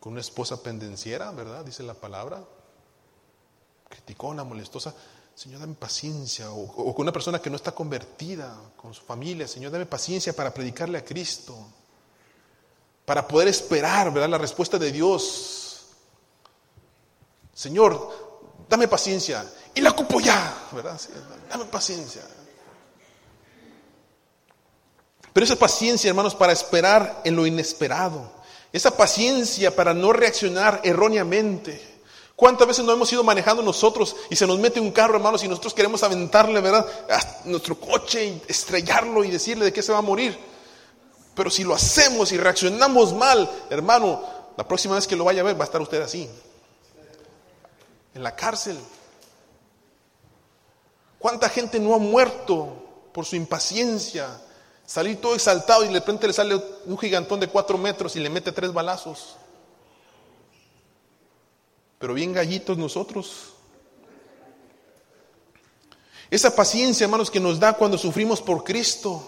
con 0.00 0.12
una 0.12 0.20
esposa 0.20 0.62
pendenciera, 0.62 1.30
¿verdad? 1.30 1.64
Dice 1.64 1.82
la 1.82 1.94
palabra. 1.94 2.44
Criticona, 3.88 4.44
molestosa. 4.44 4.94
Señor, 5.38 5.60
dame 5.60 5.74
paciencia. 5.74 6.50
O, 6.50 6.92
con 6.92 7.02
una 7.02 7.12
persona 7.12 7.40
que 7.40 7.48
no 7.48 7.54
está 7.54 7.70
convertida, 7.70 8.60
con 8.76 8.92
su 8.92 9.02
familia. 9.02 9.46
Señor, 9.46 9.70
dame 9.70 9.86
paciencia 9.86 10.32
para 10.32 10.52
predicarle 10.52 10.98
a 10.98 11.04
Cristo. 11.04 11.56
Para 13.04 13.28
poder 13.28 13.46
esperar, 13.46 14.12
¿verdad? 14.12 14.30
La 14.30 14.38
respuesta 14.38 14.78
de 14.78 14.90
Dios. 14.90 15.86
Señor, 17.54 18.66
dame 18.68 18.88
paciencia. 18.88 19.48
Y 19.76 19.80
la 19.80 19.90
ocupo 19.90 20.18
ya, 20.18 20.68
¿verdad? 20.72 21.00
dame 21.48 21.66
paciencia. 21.66 22.22
Pero 25.32 25.44
esa 25.44 25.54
paciencia, 25.54 26.08
hermanos, 26.08 26.34
para 26.34 26.52
esperar 26.52 27.22
en 27.24 27.36
lo 27.36 27.46
inesperado. 27.46 28.28
Esa 28.72 28.96
paciencia 28.96 29.76
para 29.76 29.94
no 29.94 30.12
reaccionar 30.12 30.80
erróneamente. 30.82 31.87
¿Cuántas 32.38 32.68
veces 32.68 32.84
no 32.84 32.92
hemos 32.92 33.12
ido 33.12 33.24
manejando 33.24 33.64
nosotros 33.64 34.14
y 34.30 34.36
se 34.36 34.46
nos 34.46 34.60
mete 34.60 34.78
un 34.78 34.92
carro, 34.92 35.16
hermanos, 35.16 35.42
y 35.42 35.48
nosotros 35.48 35.74
queremos 35.74 36.04
aventarle, 36.04 36.60
¿verdad? 36.60 36.86
A 37.10 37.48
nuestro 37.48 37.80
coche 37.80 38.26
y 38.26 38.42
estrellarlo 38.46 39.24
y 39.24 39.30
decirle 39.32 39.64
de 39.64 39.72
qué 39.72 39.82
se 39.82 39.90
va 39.90 39.98
a 39.98 40.02
morir. 40.02 40.38
Pero 41.34 41.50
si 41.50 41.64
lo 41.64 41.74
hacemos 41.74 42.30
y 42.30 42.36
reaccionamos 42.36 43.12
mal, 43.12 43.50
hermano, 43.70 44.22
la 44.56 44.68
próxima 44.68 44.94
vez 44.94 45.08
que 45.08 45.16
lo 45.16 45.24
vaya 45.24 45.40
a 45.40 45.46
ver 45.46 45.58
va 45.58 45.62
a 45.62 45.64
estar 45.64 45.80
usted 45.80 46.00
así. 46.00 46.30
En 48.14 48.22
la 48.22 48.36
cárcel. 48.36 48.78
¿Cuánta 51.18 51.48
gente 51.48 51.80
no 51.80 51.92
ha 51.92 51.98
muerto 51.98 53.10
por 53.12 53.24
su 53.24 53.34
impaciencia? 53.34 54.40
Salir 54.86 55.20
todo 55.20 55.34
exaltado 55.34 55.84
y 55.84 55.88
de 55.88 55.94
repente 55.94 56.28
le 56.28 56.32
sale 56.32 56.54
un 56.86 56.98
gigantón 56.98 57.40
de 57.40 57.48
cuatro 57.48 57.76
metros 57.78 58.14
y 58.14 58.20
le 58.20 58.30
mete 58.30 58.52
tres 58.52 58.72
balazos. 58.72 59.34
Pero 61.98 62.14
bien 62.14 62.32
gallitos 62.32 62.78
nosotros. 62.78 63.54
Esa 66.30 66.54
paciencia, 66.54 67.04
hermanos, 67.04 67.30
que 67.30 67.40
nos 67.40 67.58
da 67.58 67.72
cuando 67.72 67.98
sufrimos 67.98 68.40
por 68.40 68.62
Cristo. 68.62 69.26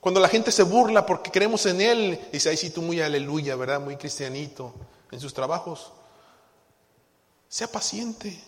Cuando 0.00 0.20
la 0.20 0.28
gente 0.28 0.50
se 0.50 0.62
burla 0.62 1.04
porque 1.04 1.30
creemos 1.30 1.66
en 1.66 1.80
Él. 1.80 2.28
Dice, 2.32 2.50
ay, 2.50 2.56
sí, 2.56 2.70
tú 2.70 2.82
muy 2.82 3.00
aleluya, 3.00 3.56
¿verdad? 3.56 3.80
Muy 3.80 3.96
cristianito 3.96 4.74
en 5.10 5.20
sus 5.20 5.34
trabajos. 5.34 5.92
Sea 7.48 7.70
paciente. 7.70 8.42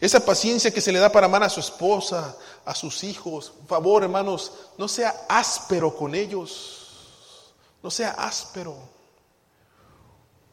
Esa 0.00 0.24
paciencia 0.24 0.70
que 0.70 0.80
se 0.80 0.92
le 0.92 0.98
da 0.98 1.10
para 1.10 1.26
amar 1.26 1.42
a 1.42 1.48
su 1.48 1.60
esposa, 1.60 2.36
a 2.64 2.74
sus 2.74 3.02
hijos. 3.04 3.50
Por 3.50 3.66
favor, 3.66 4.02
hermanos, 4.02 4.52
no 4.76 4.88
sea 4.88 5.26
áspero 5.28 5.94
con 5.94 6.14
ellos. 6.14 7.54
No 7.82 7.90
sea 7.90 8.10
áspero. 8.10 8.76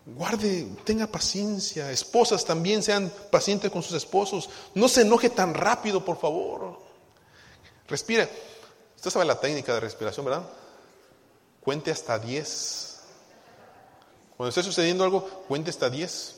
Guarde, 0.06 0.68
tenga 0.84 1.08
paciencia. 1.08 1.92
Esposas 1.92 2.46
también 2.46 2.84
sean 2.84 3.12
pacientes 3.32 3.72
con 3.72 3.82
sus 3.82 3.96
esposos. 3.96 4.50
No 4.76 4.88
se 4.88 5.02
enoje 5.02 5.30
tan 5.30 5.54
rápido, 5.54 6.06
por 6.06 6.20
favor. 6.20 6.80
Respire. 7.88 8.30
Usted 8.96 9.10
sabe 9.10 9.26
la 9.26 9.40
técnica 9.40 9.74
de 9.74 9.80
respiración, 9.80 10.26
¿verdad? 10.26 10.48
Cuente 11.62 11.92
hasta 11.92 12.20
10. 12.20 13.00
Cuando 14.38 14.50
esté 14.50 14.64
sucediendo 14.64 15.04
algo, 15.04 15.24
cuente 15.48 15.70
hasta 15.70 15.90
10. 15.90 16.36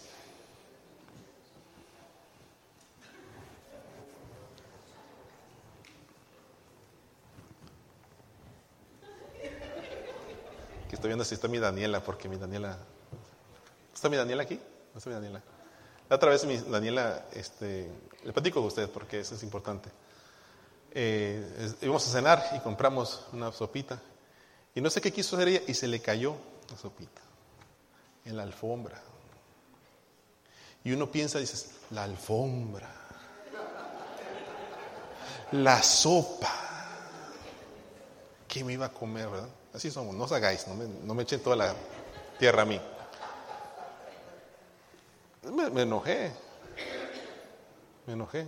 estoy 10.98 11.10
viendo 11.10 11.26
si 11.26 11.36
está 11.36 11.48
mi 11.48 11.60
Daniela, 11.60 12.04
porque 12.04 12.28
mi 12.28 12.38
Daniela. 12.38 12.80
¿Está 13.98 14.10
mi 14.10 14.16
Daniela 14.16 14.44
aquí? 14.44 14.54
No 14.94 15.00
está 15.00 15.10
mi 15.10 15.16
Daniela. 15.16 15.42
La 16.08 16.18
otra 16.18 16.30
vez 16.30 16.46
mi 16.46 16.56
Daniela, 16.56 17.26
este, 17.34 17.90
le 18.24 18.32
platico 18.32 18.60
con 18.60 18.68
usted 18.68 18.88
porque 18.92 19.22
eso 19.22 19.34
es 19.34 19.42
importante. 19.42 19.90
Eh, 20.92 21.74
íbamos 21.82 22.08
a 22.08 22.12
cenar 22.12 22.44
y 22.56 22.60
compramos 22.60 23.26
una 23.34 23.52
sopita. 23.52 24.00
Y 24.76 24.82
no 24.82 24.92
sé 24.92 25.02
qué 25.02 25.12
quiso 25.12 25.36
hacer 25.36 25.48
ella 25.48 25.62
y 25.66 25.74
se 25.74 25.88
le 25.88 26.00
cayó 26.00 26.36
la 26.70 26.78
sopita 26.78 27.24
en 28.24 28.38
la 28.38 28.44
alfombra. 28.44 29.02
Y 30.84 30.92
uno 30.92 31.12
piensa, 31.12 31.40
dices, 31.40 31.72
la 31.90 32.04
alfombra, 32.04 32.94
la 35.54 35.82
sopa, 35.82 36.54
¿qué 38.48 38.64
me 38.64 38.74
iba 38.74 38.86
a 38.86 38.94
comer, 38.94 39.28
verdad? 39.28 39.50
Así 39.74 39.90
somos, 39.90 40.14
no 40.14 40.26
os 40.26 40.32
hagáis, 40.32 40.68
no 40.68 41.16
me, 41.16 41.24
echen 41.24 41.40
toda 41.40 41.56
la 41.56 41.74
tierra 42.38 42.62
a 42.62 42.66
mí. 42.66 42.80
Me, 45.52 45.82
enojé, 45.82 46.32
me 48.06 48.14
enojé. 48.14 48.48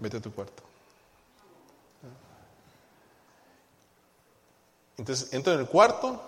vete 0.00 0.16
a 0.16 0.20
tu 0.20 0.32
cuarto. 0.32 0.62
Entonces 4.96 5.32
entro 5.32 5.52
en 5.52 5.60
el 5.60 5.66
cuarto. 5.66 6.20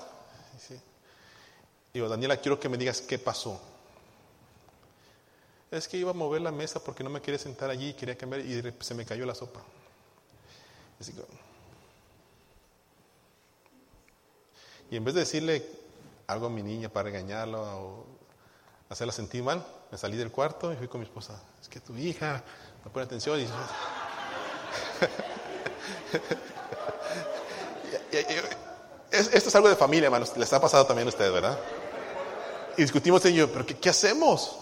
Digo, 1.93 2.09
Daniela, 2.09 2.37
quiero 2.39 2.59
que 2.59 2.69
me 2.69 2.77
digas 2.77 3.01
qué 3.01 3.19
pasó. 3.19 3.61
Es 5.71 5.87
que 5.89 5.97
iba 5.97 6.11
a 6.11 6.15
mover 6.15 6.41
la 6.41 6.51
mesa 6.51 6.83
porque 6.83 7.05
no 7.05 7.11
me 7.11 7.21
quería 7.21 7.39
sentar 7.39 7.71
allí 7.71 7.91
y 7.91 7.95
quería 7.95 8.17
cambiar 8.17 8.41
y 8.45 8.63
se 8.81 8.95
me 8.95 9.05
cayó 9.05 9.25
la 9.27 9.35
sopa. 9.35 9.61
Así 11.01 11.13
que, 11.13 11.23
Y 14.91 14.97
en 14.97 15.05
vez 15.05 15.15
de 15.15 15.21
decirle 15.21 15.67
algo 16.27 16.47
a 16.47 16.51
mi 16.51 16.63
niña 16.63 16.89
para 16.89 17.05
regañarla 17.05 17.59
o 17.59 18.14
hacerla 18.89 19.13
sentir 19.13 19.43
mal, 19.43 19.67
me 19.91 19.99
salí 19.99 20.17
del 20.17 20.31
cuarto 20.31 20.73
y 20.73 20.77
fui 20.77 20.89
con 20.89 21.01
mi 21.01 21.07
esposa. 21.07 21.41
Es 21.61 21.69
que 21.69 21.81
tu 21.81 21.97
hija 21.97 22.43
no 22.85 22.93
pone 22.93 23.05
atención. 23.05 23.41
Y... 23.41 23.45
Esto 29.11 29.49
es 29.49 29.55
algo 29.55 29.69
de 29.69 29.77
familia, 29.77 30.07
hermanos. 30.07 30.37
Les 30.37 30.53
ha 30.53 30.61
pasado 30.61 30.87
también 30.87 31.09
a 31.09 31.11
ustedes, 31.11 31.33
¿verdad? 31.33 31.59
Y 32.77 32.83
discutimos 32.83 33.25
en 33.25 33.35
ello, 33.35 33.53
pero 33.53 33.67
qué, 33.67 33.89
hacemos? 33.89 34.57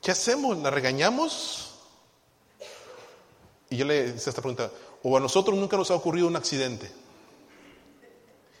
¿Qué 0.00 0.10
hacemos? 0.10 0.56
¿La 0.58 0.70
regañamos? 0.70 1.74
Y 3.68 3.76
yo 3.76 3.84
le 3.84 4.06
hice 4.06 4.30
esta 4.30 4.40
pregunta, 4.40 4.70
o 5.02 5.16
a 5.16 5.20
nosotros 5.20 5.56
nunca 5.56 5.76
nos 5.76 5.90
ha 5.90 5.94
ocurrido 5.94 6.26
un 6.26 6.36
accidente. 6.36 6.90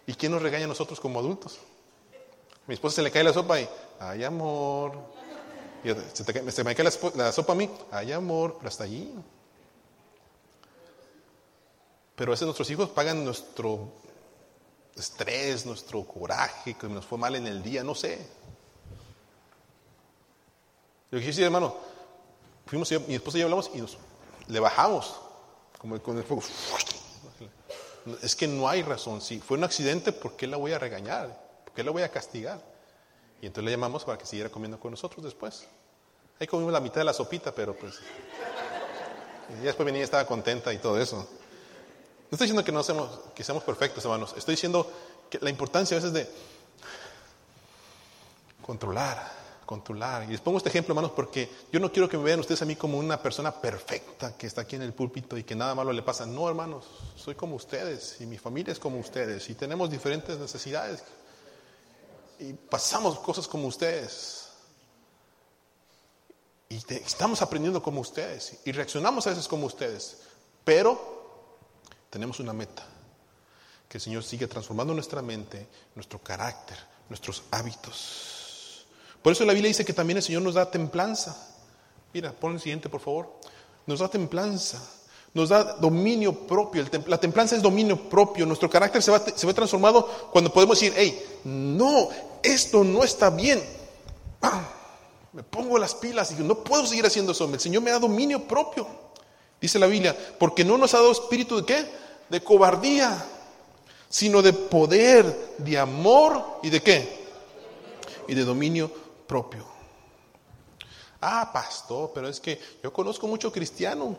¿Y 0.06 0.14
quién 0.14 0.32
nos 0.32 0.42
regaña 0.42 0.64
a 0.64 0.68
nosotros 0.68 1.00
como 1.00 1.18
adultos? 1.18 1.58
Mi 2.70 2.74
esposa 2.74 2.94
se 2.94 3.02
le 3.02 3.10
cae 3.10 3.24
la 3.24 3.32
sopa 3.32 3.60
y, 3.60 3.68
ay 3.98 4.22
amor. 4.22 4.92
Y 5.82 5.88
se, 6.52 6.62
me 6.62 6.72
cae 6.72 6.84
la, 6.84 7.32
sopa 7.32 7.52
a 7.52 7.56
mí, 7.56 7.68
ay 7.90 8.12
amor, 8.12 8.54
pero 8.58 8.68
hasta 8.68 8.84
allí. 8.84 9.12
Pero 12.14 12.30
a 12.30 12.34
veces 12.34 12.46
nuestros 12.46 12.70
hijos 12.70 12.88
pagan 12.90 13.24
nuestro 13.24 13.88
estrés, 14.94 15.66
nuestro 15.66 16.04
coraje, 16.04 16.74
que 16.74 16.86
nos 16.86 17.04
fue 17.04 17.18
mal 17.18 17.34
en 17.34 17.48
el 17.48 17.60
día, 17.60 17.82
no 17.82 17.96
sé. 17.96 18.24
Yo 21.10 21.18
quise 21.18 21.26
decir, 21.26 21.44
hermano, 21.46 21.74
fuimos, 22.66 22.88
mi 23.08 23.16
esposa 23.16 23.38
y 23.38 23.40
yo 23.40 23.46
hablamos 23.46 23.68
y 23.74 23.78
nos, 23.78 23.98
le 24.46 24.60
bajamos, 24.60 25.16
como 25.76 26.00
con 26.00 26.18
el 26.18 26.22
fuego. 26.22 26.44
Es 28.22 28.36
que 28.36 28.46
no 28.46 28.68
hay 28.68 28.84
razón. 28.84 29.20
Si 29.20 29.40
fue 29.40 29.58
un 29.58 29.64
accidente, 29.64 30.12
¿por 30.12 30.36
qué 30.36 30.46
la 30.46 30.56
voy 30.56 30.70
a 30.70 30.78
regañar? 30.78 31.49
¿Por 31.80 31.84
qué 31.84 31.88
la 31.88 31.92
voy 31.92 32.02
a 32.02 32.10
castigar? 32.10 32.60
Y 33.40 33.46
entonces 33.46 33.64
le 33.64 33.70
llamamos 33.70 34.04
para 34.04 34.18
que 34.18 34.26
siguiera 34.26 34.50
comiendo 34.50 34.78
con 34.78 34.90
nosotros 34.90 35.24
después. 35.24 35.66
Ahí 36.38 36.46
comimos 36.46 36.74
la 36.74 36.80
mitad 36.80 36.96
de 36.96 37.04
la 37.04 37.14
sopita, 37.14 37.54
pero 37.54 37.74
pues... 37.74 37.94
Y 39.48 39.62
después 39.62 39.86
mi 39.86 39.92
niña 39.92 40.04
estaba 40.04 40.26
contenta 40.26 40.74
y 40.74 40.76
todo 40.76 41.00
eso. 41.00 41.16
No 41.16 41.24
estoy 42.32 42.48
diciendo 42.48 42.62
que 42.62 42.70
no 42.70 42.82
seamos, 42.82 43.20
que 43.34 43.42
seamos 43.42 43.64
perfectos, 43.64 44.04
hermanos. 44.04 44.34
Estoy 44.36 44.56
diciendo 44.56 44.92
que 45.30 45.38
la 45.40 45.48
importancia 45.48 45.96
a 45.96 46.00
veces 46.00 46.12
de 46.12 46.28
controlar, 48.60 49.32
controlar. 49.64 50.24
Y 50.24 50.32
les 50.32 50.40
pongo 50.42 50.58
este 50.58 50.68
ejemplo, 50.68 50.92
hermanos, 50.92 51.12
porque 51.16 51.48
yo 51.72 51.80
no 51.80 51.90
quiero 51.90 52.10
que 52.10 52.18
me 52.18 52.24
vean 52.24 52.40
ustedes 52.40 52.60
a 52.60 52.66
mí 52.66 52.76
como 52.76 52.98
una 52.98 53.22
persona 53.22 53.58
perfecta 53.58 54.36
que 54.36 54.46
está 54.46 54.60
aquí 54.60 54.76
en 54.76 54.82
el 54.82 54.92
púlpito 54.92 55.38
y 55.38 55.44
que 55.44 55.54
nada 55.54 55.74
malo 55.74 55.94
le 55.94 56.02
pasa. 56.02 56.26
No, 56.26 56.46
hermanos, 56.46 56.84
soy 57.16 57.36
como 57.36 57.56
ustedes 57.56 58.20
y 58.20 58.26
mi 58.26 58.36
familia 58.36 58.70
es 58.70 58.78
como 58.78 58.98
ustedes 58.98 59.48
y 59.48 59.54
tenemos 59.54 59.88
diferentes 59.88 60.38
necesidades 60.38 61.02
y 62.40 62.54
pasamos 62.54 63.18
cosas 63.18 63.46
como 63.46 63.68
ustedes. 63.68 64.48
Y 66.68 66.76
estamos 66.94 67.42
aprendiendo 67.42 67.82
como 67.82 68.00
ustedes 68.00 68.58
y 68.64 68.72
reaccionamos 68.72 69.26
a 69.26 69.30
veces 69.30 69.48
como 69.48 69.66
ustedes, 69.66 70.18
pero 70.64 71.18
tenemos 72.08 72.40
una 72.40 72.52
meta, 72.52 72.84
que 73.88 73.98
el 73.98 74.02
Señor 74.02 74.22
sigue 74.22 74.46
transformando 74.46 74.94
nuestra 74.94 75.20
mente, 75.20 75.66
nuestro 75.94 76.20
carácter, 76.20 76.78
nuestros 77.08 77.42
hábitos. 77.50 78.86
Por 79.20 79.32
eso 79.32 79.44
la 79.44 79.52
Biblia 79.52 79.68
dice 79.68 79.84
que 79.84 79.92
también 79.92 80.16
el 80.18 80.22
Señor 80.22 80.42
nos 80.42 80.54
da 80.54 80.70
templanza. 80.70 81.36
Mira, 82.14 82.32
pon 82.32 82.54
el 82.54 82.60
siguiente, 82.60 82.88
por 82.88 83.00
favor. 83.00 83.38
nos 83.86 83.98
da 83.98 84.08
templanza, 84.08 84.80
nos 85.32 85.48
da 85.48 85.74
dominio 85.74 86.32
propio. 86.32 86.84
La 87.06 87.18
templanza 87.18 87.56
es 87.56 87.62
dominio 87.62 87.96
propio. 88.08 88.46
Nuestro 88.46 88.68
carácter 88.68 89.02
se, 89.02 89.10
va, 89.10 89.20
se 89.20 89.46
ve 89.46 89.54
transformado 89.54 90.06
cuando 90.32 90.52
podemos 90.52 90.78
decir, 90.78 90.92
hey, 90.96 91.40
no, 91.44 92.08
esto 92.42 92.82
no 92.82 93.04
está 93.04 93.30
bien. 93.30 93.62
Me 95.32 95.42
pongo 95.44 95.78
las 95.78 95.94
pilas 95.94 96.32
y 96.32 96.42
no 96.42 96.56
puedo 96.56 96.86
seguir 96.86 97.06
haciendo 97.06 97.32
eso. 97.32 97.44
El 97.52 97.60
Señor 97.60 97.82
me 97.82 97.92
da 97.92 97.98
dominio 97.98 98.46
propio. 98.46 98.86
Dice 99.60 99.78
la 99.78 99.86
Biblia, 99.86 100.16
porque 100.38 100.64
no 100.64 100.76
nos 100.78 100.94
ha 100.94 100.98
dado 100.98 101.12
espíritu 101.12 101.58
de 101.58 101.64
qué? 101.64 101.86
De 102.28 102.42
cobardía, 102.42 103.24
sino 104.08 104.42
de 104.42 104.52
poder, 104.52 105.54
de 105.58 105.78
amor 105.78 106.58
y 106.62 106.70
de 106.70 106.82
qué? 106.82 107.20
Y 108.26 108.34
de 108.34 108.44
dominio 108.44 108.90
propio. 109.26 109.64
Ah, 111.20 111.50
pastor, 111.52 112.10
pero 112.14 112.28
es 112.28 112.40
que 112.40 112.58
yo 112.82 112.92
conozco 112.92 113.26
mucho 113.28 113.52
cristiano 113.52 114.16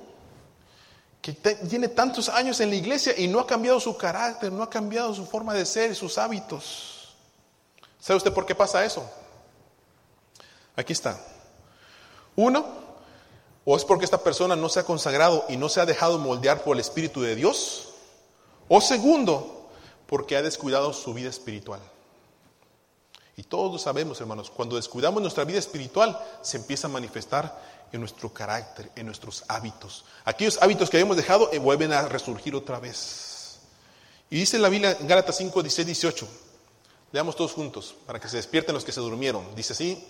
que 1.21 1.33
tiene 1.33 1.87
tantos 1.87 2.29
años 2.29 2.59
en 2.59 2.69
la 2.69 2.75
iglesia 2.75 3.13
y 3.15 3.27
no 3.27 3.39
ha 3.39 3.45
cambiado 3.45 3.79
su 3.79 3.95
carácter, 3.95 4.51
no 4.51 4.63
ha 4.63 4.69
cambiado 4.69 5.13
su 5.13 5.25
forma 5.25 5.53
de 5.53 5.65
ser 5.65 5.95
sus 5.95 6.17
hábitos. 6.17 7.15
¿Sabe 7.99 8.17
usted 8.17 8.33
por 8.33 8.45
qué 8.45 8.55
pasa 8.55 8.83
eso? 8.83 9.07
Aquí 10.75 10.93
está. 10.93 11.19
Uno, 12.35 12.65
o 13.63 13.77
es 13.77 13.85
porque 13.85 14.05
esta 14.05 14.23
persona 14.23 14.55
no 14.55 14.69
se 14.69 14.79
ha 14.79 14.83
consagrado 14.83 15.45
y 15.47 15.57
no 15.57 15.69
se 15.69 15.79
ha 15.79 15.85
dejado 15.85 16.17
moldear 16.17 16.63
por 16.63 16.75
el 16.75 16.81
Espíritu 16.81 17.21
de 17.21 17.35
Dios. 17.35 17.89
O 18.67 18.81
segundo, 18.81 19.69
porque 20.07 20.35
ha 20.35 20.41
descuidado 20.41 20.91
su 20.93 21.13
vida 21.13 21.29
espiritual. 21.29 21.81
Y 23.37 23.43
todos 23.43 23.83
sabemos, 23.83 24.19
hermanos, 24.19 24.49
cuando 24.49 24.75
descuidamos 24.75 25.21
nuestra 25.21 25.43
vida 25.43 25.59
espiritual, 25.59 26.19
se 26.41 26.57
empieza 26.57 26.87
a 26.87 26.91
manifestar 26.91 27.70
en 27.91 27.99
nuestro 27.99 28.33
carácter, 28.33 28.91
en 28.95 29.05
nuestros 29.05 29.43
hábitos. 29.47 30.05
Aquellos 30.25 30.57
hábitos 30.61 30.89
que 30.89 30.97
habíamos 30.97 31.17
dejado 31.17 31.49
eh, 31.51 31.59
vuelven 31.59 31.93
a 31.93 32.03
resurgir 32.03 32.55
otra 32.55 32.79
vez. 32.79 33.59
Y 34.29 34.37
dice 34.37 34.57
la 34.59 34.69
Biblia 34.69 34.97
en 34.99 35.07
Gálatas 35.07 35.37
5, 35.37 35.61
16, 35.61 35.85
18. 35.85 36.27
Leamos 37.11 37.35
todos 37.35 37.51
juntos 37.51 37.93
para 38.05 38.19
que 38.19 38.29
se 38.29 38.37
despierten 38.37 38.73
los 38.73 38.85
que 38.85 38.93
se 38.93 39.01
durmieron. 39.01 39.55
Dice 39.55 39.73
así, 39.73 40.01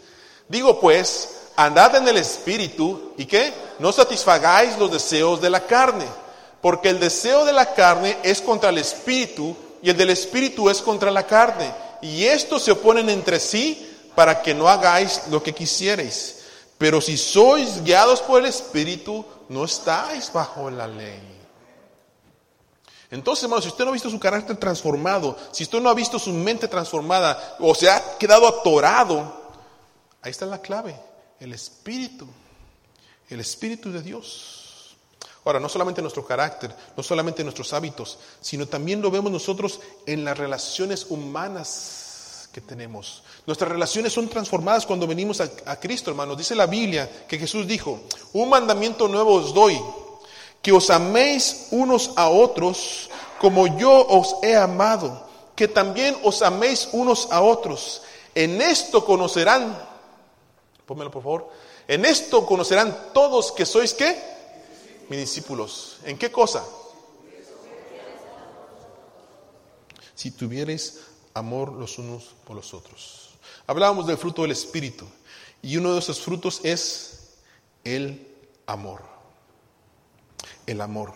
digo 0.47 0.79
pues, 0.79 1.37
andad 1.55 1.95
en 1.95 2.07
el 2.07 2.17
espíritu 2.17 3.13
y 3.17 3.25
que 3.25 3.51
no 3.79 3.91
satisfagáis 3.91 4.77
los 4.77 4.91
deseos 4.91 5.41
de 5.41 5.49
la 5.49 5.65
carne, 5.65 6.05
porque 6.61 6.89
el 6.89 6.99
deseo 6.99 7.45
de 7.45 7.53
la 7.53 7.73
carne 7.73 8.17
es 8.21 8.41
contra 8.41 8.69
el 8.69 8.77
espíritu 8.77 9.55
y 9.81 9.89
el 9.89 9.97
del 9.97 10.11
espíritu 10.11 10.69
es 10.69 10.81
contra 10.81 11.09
la 11.09 11.25
carne. 11.25 11.73
Y 12.03 12.25
estos 12.25 12.63
se 12.63 12.71
oponen 12.71 13.09
entre 13.09 13.39
sí 13.39 13.87
para 14.13 14.41
que 14.43 14.53
no 14.53 14.67
hagáis 14.67 15.23
lo 15.31 15.41
que 15.41 15.53
quisierais. 15.53 16.40
Pero 16.81 16.99
si 16.99 17.15
sois 17.15 17.83
guiados 17.83 18.21
por 18.21 18.41
el 18.41 18.47
Espíritu, 18.47 19.23
no 19.49 19.65
estáis 19.65 20.33
bajo 20.33 20.67
la 20.71 20.87
ley. 20.87 21.21
Entonces, 23.11 23.43
hermanos, 23.43 23.65
si 23.65 23.69
usted 23.69 23.83
no 23.83 23.91
ha 23.91 23.93
visto 23.93 24.09
su 24.09 24.19
carácter 24.19 24.57
transformado, 24.57 25.37
si 25.51 25.61
usted 25.61 25.79
no 25.79 25.89
ha 25.89 25.93
visto 25.93 26.17
su 26.17 26.31
mente 26.31 26.67
transformada 26.67 27.55
o 27.59 27.75
se 27.75 27.87
ha 27.87 28.17
quedado 28.17 28.47
atorado, 28.47 29.51
ahí 30.23 30.31
está 30.31 30.47
la 30.47 30.59
clave, 30.59 30.99
el 31.39 31.53
Espíritu, 31.53 32.27
el 33.29 33.39
Espíritu 33.39 33.91
de 33.91 34.01
Dios. 34.01 34.97
Ahora, 35.45 35.59
no 35.59 35.69
solamente 35.69 36.01
nuestro 36.01 36.25
carácter, 36.25 36.75
no 36.97 37.03
solamente 37.03 37.43
nuestros 37.43 37.73
hábitos, 37.73 38.17
sino 38.41 38.67
también 38.67 39.03
lo 39.03 39.11
vemos 39.11 39.31
nosotros 39.31 39.81
en 40.07 40.25
las 40.25 40.35
relaciones 40.35 41.05
humanas 41.11 42.10
que 42.51 42.61
tenemos. 42.61 43.23
Nuestras 43.45 43.71
relaciones 43.71 44.13
son 44.13 44.27
transformadas 44.27 44.85
cuando 44.85 45.07
venimos 45.07 45.41
a, 45.41 45.79
Cristo, 45.79 46.11
hermanos. 46.11 46.37
Dice 46.37 46.55
la 46.55 46.67
Biblia 46.67 47.25
que 47.27 47.37
Jesús 47.37 47.65
dijo, 47.65 48.01
un 48.33 48.49
mandamiento 48.49 49.07
nuevo 49.07 49.35
os 49.35 49.53
doy, 49.53 49.81
que 50.61 50.71
os 50.71 50.89
améis 50.89 51.67
unos 51.71 52.11
a 52.15 52.29
otros 52.29 53.09
como 53.39 53.65
yo 53.77 54.05
os 54.07 54.35
he 54.43 54.55
amado, 54.55 55.27
que 55.55 55.67
también 55.67 56.15
os 56.23 56.41
améis 56.41 56.89
unos 56.91 57.27
a 57.31 57.41
otros. 57.41 58.03
En 58.35 58.61
esto 58.61 59.03
conocerán, 59.03 59.77
pónmelo 60.85 61.09
por 61.09 61.23
favor, 61.23 61.49
en 61.87 62.05
esto 62.05 62.45
conocerán 62.45 63.11
todos 63.13 63.51
que 63.51 63.65
sois 63.65 63.93
qué? 63.93 64.15
Mis 65.09 65.19
discípulos. 65.19 65.97
¿En 66.05 66.17
qué 66.17 66.31
cosa? 66.31 66.63
Si 70.13 70.31
tuvierais 70.31 70.99
amor 71.33 71.73
los 71.73 71.97
unos 71.97 72.35
por 72.45 72.55
los 72.55 72.73
otros. 72.73 73.29
Hablábamos 73.67 74.07
del 74.07 74.17
fruto 74.17 74.41
del 74.41 74.51
Espíritu 74.51 75.05
y 75.61 75.77
uno 75.77 75.93
de 75.93 75.99
esos 75.99 76.19
frutos 76.21 76.61
es 76.63 77.35
el 77.83 78.27
amor. 78.65 79.01
El 80.65 80.81
amor. 80.81 81.13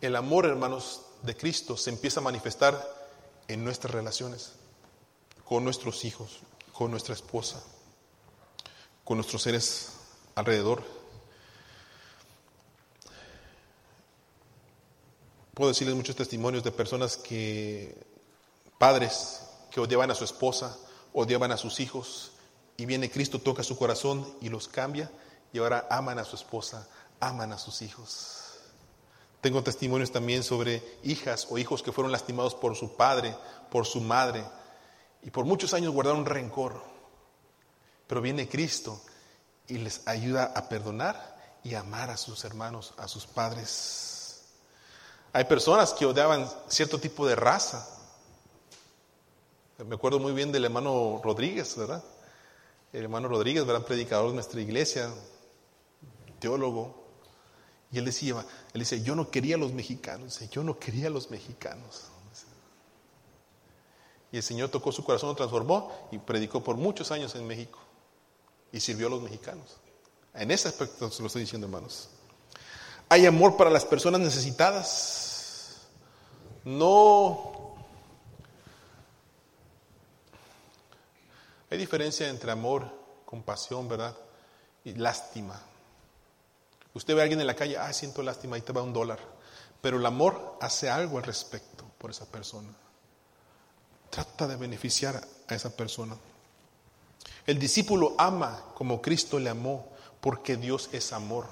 El 0.00 0.16
amor, 0.16 0.46
hermanos, 0.46 1.02
de 1.22 1.36
Cristo 1.36 1.76
se 1.76 1.90
empieza 1.90 2.20
a 2.20 2.22
manifestar 2.22 2.78
en 3.48 3.64
nuestras 3.64 3.94
relaciones, 3.94 4.52
con 5.44 5.64
nuestros 5.64 6.04
hijos, 6.04 6.40
con 6.72 6.90
nuestra 6.90 7.14
esposa, 7.14 7.62
con 9.04 9.16
nuestros 9.18 9.42
seres 9.42 9.92
alrededor. 10.34 10.82
Puedo 15.54 15.70
decirles 15.70 15.94
muchos 15.94 16.16
testimonios 16.16 16.64
de 16.64 16.72
personas 16.72 17.16
que, 17.16 17.96
padres 18.84 19.40
que 19.70 19.80
odiaban 19.80 20.10
a 20.10 20.14
su 20.14 20.24
esposa, 20.24 20.76
odiaban 21.14 21.50
a 21.52 21.56
sus 21.56 21.80
hijos 21.80 22.32
y 22.76 22.84
viene 22.84 23.10
Cristo, 23.10 23.38
toca 23.38 23.62
su 23.62 23.78
corazón 23.78 24.30
y 24.42 24.50
los 24.50 24.68
cambia 24.68 25.10
y 25.54 25.58
ahora 25.58 25.86
aman 25.90 26.18
a 26.18 26.24
su 26.26 26.36
esposa, 26.36 26.86
aman 27.18 27.50
a 27.54 27.58
sus 27.58 27.80
hijos. 27.80 28.58
Tengo 29.40 29.62
testimonios 29.62 30.12
también 30.12 30.42
sobre 30.42 30.82
hijas 31.02 31.46
o 31.48 31.56
hijos 31.56 31.82
que 31.82 31.92
fueron 31.92 32.12
lastimados 32.12 32.54
por 32.54 32.76
su 32.76 32.94
padre, 32.94 33.34
por 33.70 33.86
su 33.86 34.02
madre 34.02 34.44
y 35.22 35.30
por 35.30 35.46
muchos 35.46 35.72
años 35.72 35.94
guardaron 35.94 36.26
rencor. 36.26 36.84
Pero 38.06 38.20
viene 38.20 38.50
Cristo 38.50 39.00
y 39.66 39.78
les 39.78 40.06
ayuda 40.06 40.52
a 40.54 40.68
perdonar 40.68 41.38
y 41.62 41.74
amar 41.74 42.10
a 42.10 42.18
sus 42.18 42.44
hermanos, 42.44 42.92
a 42.98 43.08
sus 43.08 43.26
padres. 43.26 44.42
Hay 45.32 45.44
personas 45.44 45.94
que 45.94 46.04
odiaban 46.04 46.46
cierto 46.68 47.00
tipo 47.00 47.26
de 47.26 47.34
raza, 47.34 47.88
me 49.82 49.94
acuerdo 49.96 50.20
muy 50.20 50.32
bien 50.32 50.52
del 50.52 50.64
hermano 50.64 51.20
Rodríguez, 51.24 51.76
¿verdad? 51.76 52.02
El 52.92 53.02
hermano 53.02 53.28
Rodríguez, 53.28 53.66
¿verdad? 53.66 53.84
Predicador 53.84 54.28
de 54.28 54.34
nuestra 54.34 54.60
iglesia, 54.60 55.10
teólogo. 56.38 57.02
Y 57.90 57.98
él 57.98 58.04
decía, 58.04 58.44
él 58.72 58.80
dice, 58.80 59.02
yo 59.02 59.16
no 59.16 59.30
quería 59.30 59.56
a 59.56 59.58
los 59.58 59.72
mexicanos, 59.72 60.38
yo 60.50 60.62
no 60.62 60.78
quería 60.78 61.08
a 61.08 61.10
los 61.10 61.30
mexicanos. 61.30 62.04
Y 64.30 64.36
el 64.36 64.42
Señor 64.42 64.68
tocó 64.68 64.90
su 64.90 65.04
corazón, 65.04 65.28
lo 65.28 65.36
transformó 65.36 65.92
y 66.10 66.18
predicó 66.18 66.62
por 66.62 66.76
muchos 66.76 67.10
años 67.12 67.34
en 67.36 67.46
México. 67.46 67.78
Y 68.72 68.80
sirvió 68.80 69.06
a 69.06 69.10
los 69.10 69.22
mexicanos. 69.22 69.76
En 70.34 70.50
ese 70.50 70.66
aspecto 70.66 71.08
se 71.10 71.22
lo 71.22 71.28
estoy 71.28 71.42
diciendo, 71.42 71.68
hermanos. 71.68 72.08
Hay 73.08 73.26
amor 73.26 73.56
para 73.56 73.70
las 73.70 73.84
personas 73.84 74.20
necesitadas. 74.20 75.82
No 76.64 77.73
Hay 81.74 81.80
diferencia 81.80 82.28
entre 82.28 82.52
amor, 82.52 82.88
compasión, 83.26 83.88
¿verdad? 83.88 84.14
Y 84.84 84.94
lástima. 84.94 85.60
Usted 86.92 87.16
ve 87.16 87.20
a 87.20 87.24
alguien 87.24 87.40
en 87.40 87.48
la 87.48 87.56
calle, 87.56 87.76
ah, 87.76 87.92
siento 87.92 88.22
lástima, 88.22 88.54
ahí 88.54 88.62
te 88.62 88.72
va 88.72 88.80
un 88.80 88.92
dólar. 88.92 89.18
Pero 89.80 89.96
el 89.96 90.06
amor 90.06 90.56
hace 90.60 90.88
algo 90.88 91.18
al 91.18 91.24
respecto 91.24 91.84
por 91.98 92.12
esa 92.12 92.26
persona. 92.26 92.68
Trata 94.08 94.46
de 94.46 94.54
beneficiar 94.54 95.20
a 95.48 95.54
esa 95.56 95.76
persona. 95.76 96.16
El 97.44 97.58
discípulo 97.58 98.14
ama 98.18 98.66
como 98.76 99.02
Cristo 99.02 99.40
le 99.40 99.50
amó, 99.50 99.88
porque 100.20 100.56
Dios 100.56 100.90
es 100.92 101.12
amor. 101.12 101.48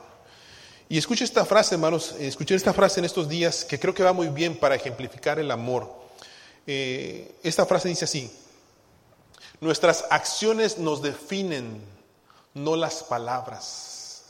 Y 0.89 0.99
escuche 0.99 1.25
esta 1.25 1.45
frase, 1.45 1.75
hermanos, 1.75 2.15
escuché 2.21 2.55
esta 2.55 2.73
frase 2.73 3.01
en 3.01 3.07
estos 3.07 3.29
días 3.29 3.65
que 3.65 3.81
creo 3.81 3.93
que 3.93 4.05
va 4.05 4.13
muy 4.13 4.29
bien 4.29 4.57
para 4.57 4.77
ejemplificar 4.77 5.41
el 5.41 5.51
amor. 5.51 5.93
Eh, 6.65 7.35
esta 7.43 7.67
frase 7.67 7.89
dice 7.89 8.05
así, 8.05 8.31
Nuestras 9.63 10.07
acciones 10.11 10.79
nos 10.79 11.03
definen, 11.03 11.81
no 12.53 12.75
las 12.75 13.05
palabras. 13.05 14.25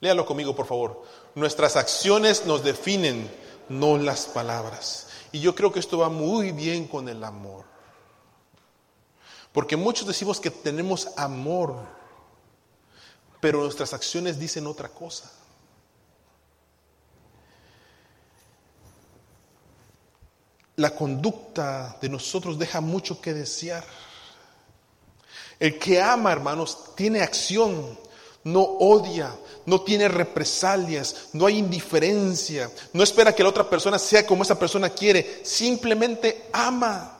Léalo 0.00 0.24
conmigo, 0.24 0.56
por 0.56 0.64
favor. 0.64 1.04
Nuestras 1.34 1.76
acciones 1.76 2.46
nos 2.46 2.64
definen, 2.64 3.30
no 3.68 3.98
las 3.98 4.24
palabras. 4.24 5.08
Y 5.32 5.40
yo 5.40 5.54
creo 5.54 5.70
que 5.70 5.80
esto 5.80 5.98
va 5.98 6.08
muy 6.08 6.52
bien 6.52 6.88
con 6.88 7.10
el 7.10 7.22
amor. 7.24 7.66
Porque 9.52 9.76
muchos 9.76 10.06
decimos 10.06 10.40
que 10.40 10.50
tenemos 10.50 11.10
amor, 11.18 11.76
pero 13.42 13.60
nuestras 13.60 13.92
acciones 13.92 14.38
dicen 14.38 14.66
otra 14.66 14.88
cosa. 14.88 15.30
La 20.76 20.96
conducta 20.96 21.98
de 22.00 22.08
nosotros 22.08 22.58
deja 22.58 22.80
mucho 22.80 23.20
que 23.20 23.34
desear. 23.34 23.84
El 25.58 25.78
que 25.78 26.00
ama, 26.00 26.32
hermanos, 26.32 26.94
tiene 26.94 27.20
acción. 27.20 27.98
no 28.44 28.62
odia, 28.62 29.34
no 29.66 29.82
tiene 29.82 30.08
represalias, 30.08 31.28
no 31.34 31.44
hay 31.44 31.58
indiferencia, 31.58 32.70
no 32.94 33.02
espera 33.02 33.34
que 33.34 33.42
la 33.42 33.50
otra 33.50 33.68
persona 33.68 33.98
sea 33.98 34.24
como 34.24 34.42
esa 34.42 34.58
persona 34.58 34.88
quiere, 34.88 35.40
simplemente 35.44 36.48
ama. 36.52 37.14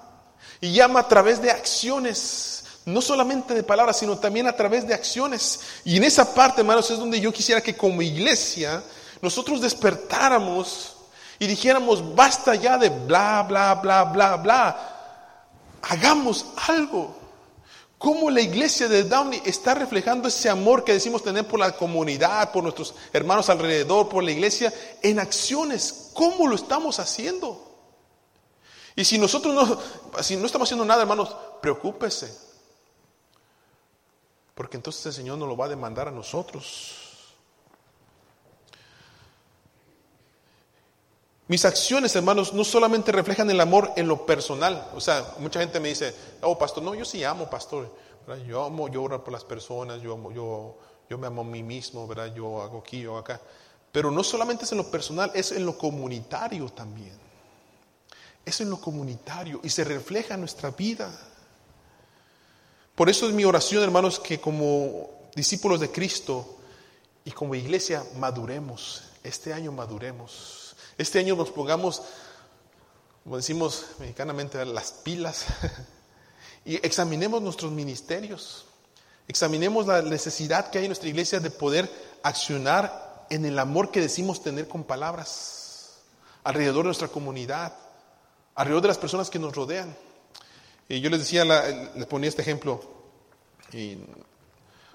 Y 0.61 0.81
ama 0.81 1.01
a 1.01 1.09
través 1.09 1.43
de 1.43 1.51
acciones, 1.51 2.65
no 2.87 3.03
solamente 3.03 3.55
de 3.55 3.63
palabras, 3.63 3.99
sino 3.99 4.17
también 4.19 4.47
a 4.47 4.57
través 4.57 4.87
de 4.87 4.95
acciones. 4.95 5.61
Y 5.85 5.99
en 5.99 6.05
esa 6.05 6.35
parte, 6.35 6.63
hermanos, 6.63 6.91
es 6.91 6.99
donde 6.99 7.21
yo 7.21 7.33
quisiera 7.33 7.61
que 7.61 7.77
como 7.77 8.01
iglesia 8.01 8.83
nosotros 9.21 9.61
despertáramos 9.61 10.97
y 11.39 11.47
dijéramos, 11.47 12.15
basta 12.15 12.55
ya 12.55 12.79
de 12.79 12.89
bla, 12.89 13.45
bla, 13.47 13.75
bla, 13.75 14.05
bla, 14.05 14.37
bla. 14.37 14.95
Hagamos 15.83 16.47
algo. 16.67 17.17
¿Cómo 17.99 18.31
la 18.31 18.41
iglesia 18.41 18.89
de 18.89 19.03
Downey 19.03 19.43
está 19.45 19.75
reflejando 19.75 20.29
ese 20.29 20.49
amor 20.49 20.85
que 20.85 20.93
decimos 20.93 21.23
tener 21.23 21.47
por 21.49 21.59
la 21.59 21.73
comunidad, 21.73 22.53
por 22.53 22.63
nuestros 22.63 22.95
hermanos 23.13 23.51
alrededor, 23.51 24.09
por 24.09 24.23
la 24.23 24.31
iglesia, 24.31 24.73
en 25.03 25.19
acciones? 25.19 26.11
¿Cómo 26.15 26.47
lo 26.47 26.55
estamos 26.55 27.01
haciendo? 27.01 27.65
Y 28.95 29.05
si 29.05 29.19
nosotros 29.19 29.53
no, 29.53 30.23
si 30.23 30.37
no 30.37 30.47
estamos 30.47 30.69
haciendo 30.69 30.85
nada, 30.85 31.03
hermanos, 31.03 31.35
preocúpese. 31.61 32.33
Porque 34.55 34.77
entonces 34.77 35.05
el 35.07 35.13
Señor 35.13 35.39
nos 35.39 35.49
lo 35.49 35.57
va 35.57 35.67
a 35.67 35.69
demandar 35.69 36.07
a 36.07 36.13
nosotros. 36.13 37.08
Mis 41.49 41.65
acciones, 41.65 42.15
hermanos, 42.15 42.53
no 42.53 42.63
solamente 42.63 43.11
reflejan 43.11 43.51
el 43.51 43.59
amor 43.61 43.91
en 43.97 44.07
lo 44.07 44.27
personal. 44.27 44.91
O 44.95 45.01
sea, 45.01 45.35
mucha 45.39 45.61
gente 45.61 45.81
me 45.81 45.89
dice, 45.89 46.15
oh, 46.43 46.59
pastor, 46.59 46.83
no, 46.83 46.95
yo 46.95 47.07
sí 47.07 47.25
amo, 47.25 47.49
pastor. 47.49 47.91
Yo 48.47 48.67
amo, 48.67 48.89
yo 48.89 49.03
oro 49.03 49.25
por 49.25 49.33
las 49.33 49.45
personas, 49.45 50.03
yo, 50.03 50.13
amo, 50.13 50.31
yo, 50.31 50.77
yo 51.09 51.17
me 51.17 51.27
amo 51.27 51.41
a 51.41 51.45
mí 51.45 51.63
mismo, 51.63 52.07
¿verdad? 52.07 52.35
Yo 52.35 52.61
hago 52.61 52.81
aquí, 52.81 53.01
yo 53.01 53.13
hago 53.13 53.21
acá. 53.21 53.41
Pero 53.91 54.11
no 54.11 54.23
solamente 54.23 54.65
es 54.65 54.73
en 54.73 54.79
lo 54.79 54.91
personal, 54.91 55.31
es 55.35 55.51
en 55.53 55.65
lo 55.65 55.79
comunitario 55.79 56.69
también. 56.69 57.19
Es 58.45 58.61
en 58.61 58.69
lo 58.69 58.79
comunitario 58.79 59.61
y 59.63 59.71
se 59.71 59.85
refleja 59.85 60.35
en 60.35 60.41
nuestra 60.41 60.71
vida. 60.73 61.11
Por 62.95 63.09
eso 63.09 63.27
es 63.27 63.33
mi 63.33 63.47
oración, 63.47 63.83
hermanos, 63.83 64.21
que 64.21 64.39
como 64.39 65.31
discípulos 65.35 65.81
de 65.81 65.91
Cristo 65.91 66.59
y 67.25 67.31
como 67.31 67.55
iglesia 67.55 68.05
maduremos. 68.17 69.05
Este 69.25 69.55
año 69.55 69.73
maduremos 69.73 70.58
este 70.99 71.21
año 71.21 71.37
nos 71.37 71.51
pongamos, 71.51 72.03
como 73.23 73.37
decimos 73.37 73.87
mexicanamente, 74.01 74.65
las 74.65 74.91
pilas 74.91 75.47
y 76.65 76.75
examinemos 76.85 77.41
nuestros 77.41 77.71
ministerios. 77.71 78.67
Examinemos 79.29 79.87
la 79.87 80.03
necesidad 80.03 80.71
que 80.71 80.79
hay 80.79 80.87
en 80.87 80.91
nuestra 80.91 81.09
iglesia 81.09 81.39
de 81.39 81.51
poder 81.51 81.89
accionar 82.25 83.27
en 83.31 83.45
el 83.45 83.59
amor 83.61 83.93
que 83.93 84.01
decimos 84.01 84.43
tener 84.43 84.67
con 84.67 84.83
palabras 84.83 86.01
alrededor 86.43 86.79
de 86.79 86.89
nuestra 86.89 87.09
comunidad, 87.09 87.75
alrededor 88.57 88.83
de 88.83 88.89
las 88.89 88.99
personas 88.99 89.31
que 89.31 89.39
nos 89.39 89.55
rodean. 89.55 89.97
Y 90.89 91.01
yo 91.01 91.11
les 91.11 91.21
decía, 91.21 91.45
les 91.45 92.07
ponía 92.07 92.29
este 92.29 92.43
ejemplo 92.43 92.83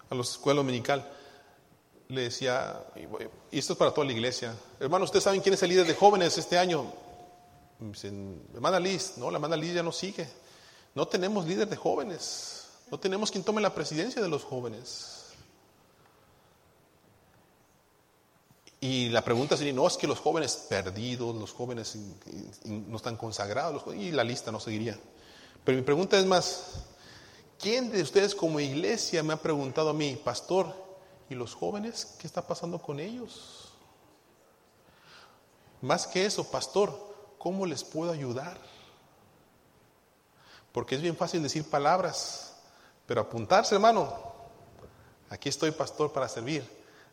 a 0.09 0.15
los 0.15 0.31
escuela 0.31 0.57
dominical 0.57 1.09
le 2.09 2.21
decía, 2.21 2.83
y 3.51 3.59
esto 3.59 3.73
es 3.73 3.79
para 3.79 3.91
toda 3.91 4.05
la 4.05 4.13
iglesia, 4.13 4.55
hermano, 4.79 5.05
¿ustedes 5.05 5.23
saben 5.23 5.41
quién 5.41 5.53
es 5.53 5.63
el 5.63 5.69
líder 5.69 5.87
de 5.87 5.95
jóvenes 5.95 6.37
este 6.37 6.57
año? 6.57 6.91
Hermana 8.53 8.79
Liz, 8.79 9.13
no, 9.17 9.29
la 9.29 9.37
hermana 9.37 9.57
Liz 9.57 9.73
ya 9.73 9.83
no 9.83 9.91
sigue. 9.91 10.27
No 10.95 11.07
tenemos 11.07 11.45
líder 11.45 11.67
de 11.67 11.75
jóvenes, 11.75 12.67
no 12.91 12.99
tenemos 12.99 13.31
quien 13.31 13.43
tome 13.43 13.61
la 13.61 13.73
presidencia 13.73 14.21
de 14.21 14.29
los 14.29 14.43
jóvenes. 14.43 15.23
Y 18.79 19.09
la 19.09 19.23
pregunta 19.23 19.55
sería, 19.57 19.73
no, 19.73 19.87
es 19.87 19.97
que 19.97 20.07
los 20.07 20.19
jóvenes 20.19 20.65
perdidos, 20.69 21.33
los 21.35 21.51
jóvenes 21.51 21.97
no 22.65 22.97
están 22.97 23.15
consagrados, 23.15 23.83
y 23.95 24.11
la 24.11 24.23
lista 24.23 24.51
no 24.51 24.59
seguiría. 24.59 24.99
Pero 25.63 25.77
mi 25.77 25.83
pregunta 25.83 26.19
es 26.19 26.25
más, 26.25 26.83
¿quién 27.59 27.89
de 27.89 28.01
ustedes 28.01 28.35
como 28.35 28.59
iglesia 28.59 29.23
me 29.23 29.33
ha 29.33 29.41
preguntado 29.41 29.89
a 29.89 29.93
mí, 29.93 30.19
pastor, 30.21 30.82
¿Y 31.33 31.35
los 31.35 31.55
jóvenes? 31.55 32.15
¿Qué 32.19 32.27
está 32.27 32.45
pasando 32.45 32.79
con 32.79 32.99
ellos? 32.99 33.69
Más 35.81 36.05
que 36.05 36.27
eso, 36.27 36.43
pastor, 36.51 36.95
¿cómo 37.39 37.65
les 37.65 37.83
puedo 37.83 38.11
ayudar? 38.11 38.55
Porque 40.71 40.93
es 40.93 41.01
bien 41.01 41.17
fácil 41.17 41.41
decir 41.41 41.67
palabras, 41.67 42.53
pero 43.07 43.21
apuntarse, 43.21 43.73
hermano. 43.73 44.13
Aquí 45.31 45.49
estoy, 45.49 45.71
pastor, 45.71 46.13
para 46.13 46.29
servir. 46.29 46.63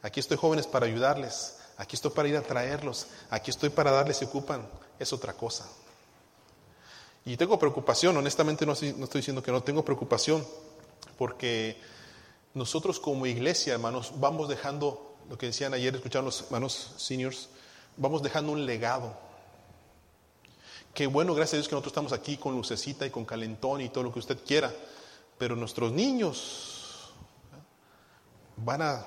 Aquí 0.03 0.21
estoy, 0.21 0.37
jóvenes, 0.37 0.67
para 0.67 0.85
ayudarles. 0.85 1.57
Aquí 1.79 1.97
estoy 1.97 2.11
para 2.11 2.29
ir 2.29 2.37
a 2.37 2.43
traerlos. 2.43 3.07
Aquí 3.31 3.51
estoy 3.51 3.71
para 3.71 3.91
darles 3.91 4.19
si 4.19 4.27
ocupan. 4.27 4.69
Es 4.99 5.15
otra 5.15 5.33
cosa. 5.33 5.67
Y 7.25 7.39
tengo 7.39 7.59
preocupación, 7.59 8.19
honestamente 8.19 8.67
no 8.67 8.73
estoy, 8.73 8.93
no 8.93 9.05
estoy 9.05 9.21
diciendo 9.21 9.43
que 9.43 9.51
no, 9.51 9.63
tengo 9.63 9.83
preocupación 9.83 10.47
porque 11.17 11.81
nosotros 12.55 12.99
como 12.99 13.27
iglesia, 13.27 13.75
hermanos, 13.75 14.13
vamos 14.17 14.49
dejando, 14.49 15.17
lo 15.29 15.39
que 15.39 15.47
decían 15.47 15.73
ayer, 15.75 15.95
escucharon 15.95 16.25
los 16.27 16.43
hermanos 16.43 16.95
seniors, 16.97 17.49
vamos 17.97 18.23
dejando 18.23 18.53
un 18.53 18.67
legado. 18.67 19.17
Qué 20.93 21.07
bueno, 21.07 21.35
gracias 21.35 21.55
a 21.55 21.57
Dios 21.59 21.69
que 21.69 21.75
nosotros 21.75 21.93
estamos 21.93 22.13
aquí 22.13 22.37
con 22.37 22.55
lucecita 22.55 23.07
y 23.07 23.11
con 23.11 23.25
calentón 23.25 23.81
y 23.81 23.89
todo 23.89 24.05
lo 24.05 24.13
que 24.13 24.19
usted 24.19 24.39
quiera, 24.45 24.73
pero 25.39 25.55
nuestros 25.55 25.93
niños 25.93 27.13
van 28.57 28.83
a 28.83 29.07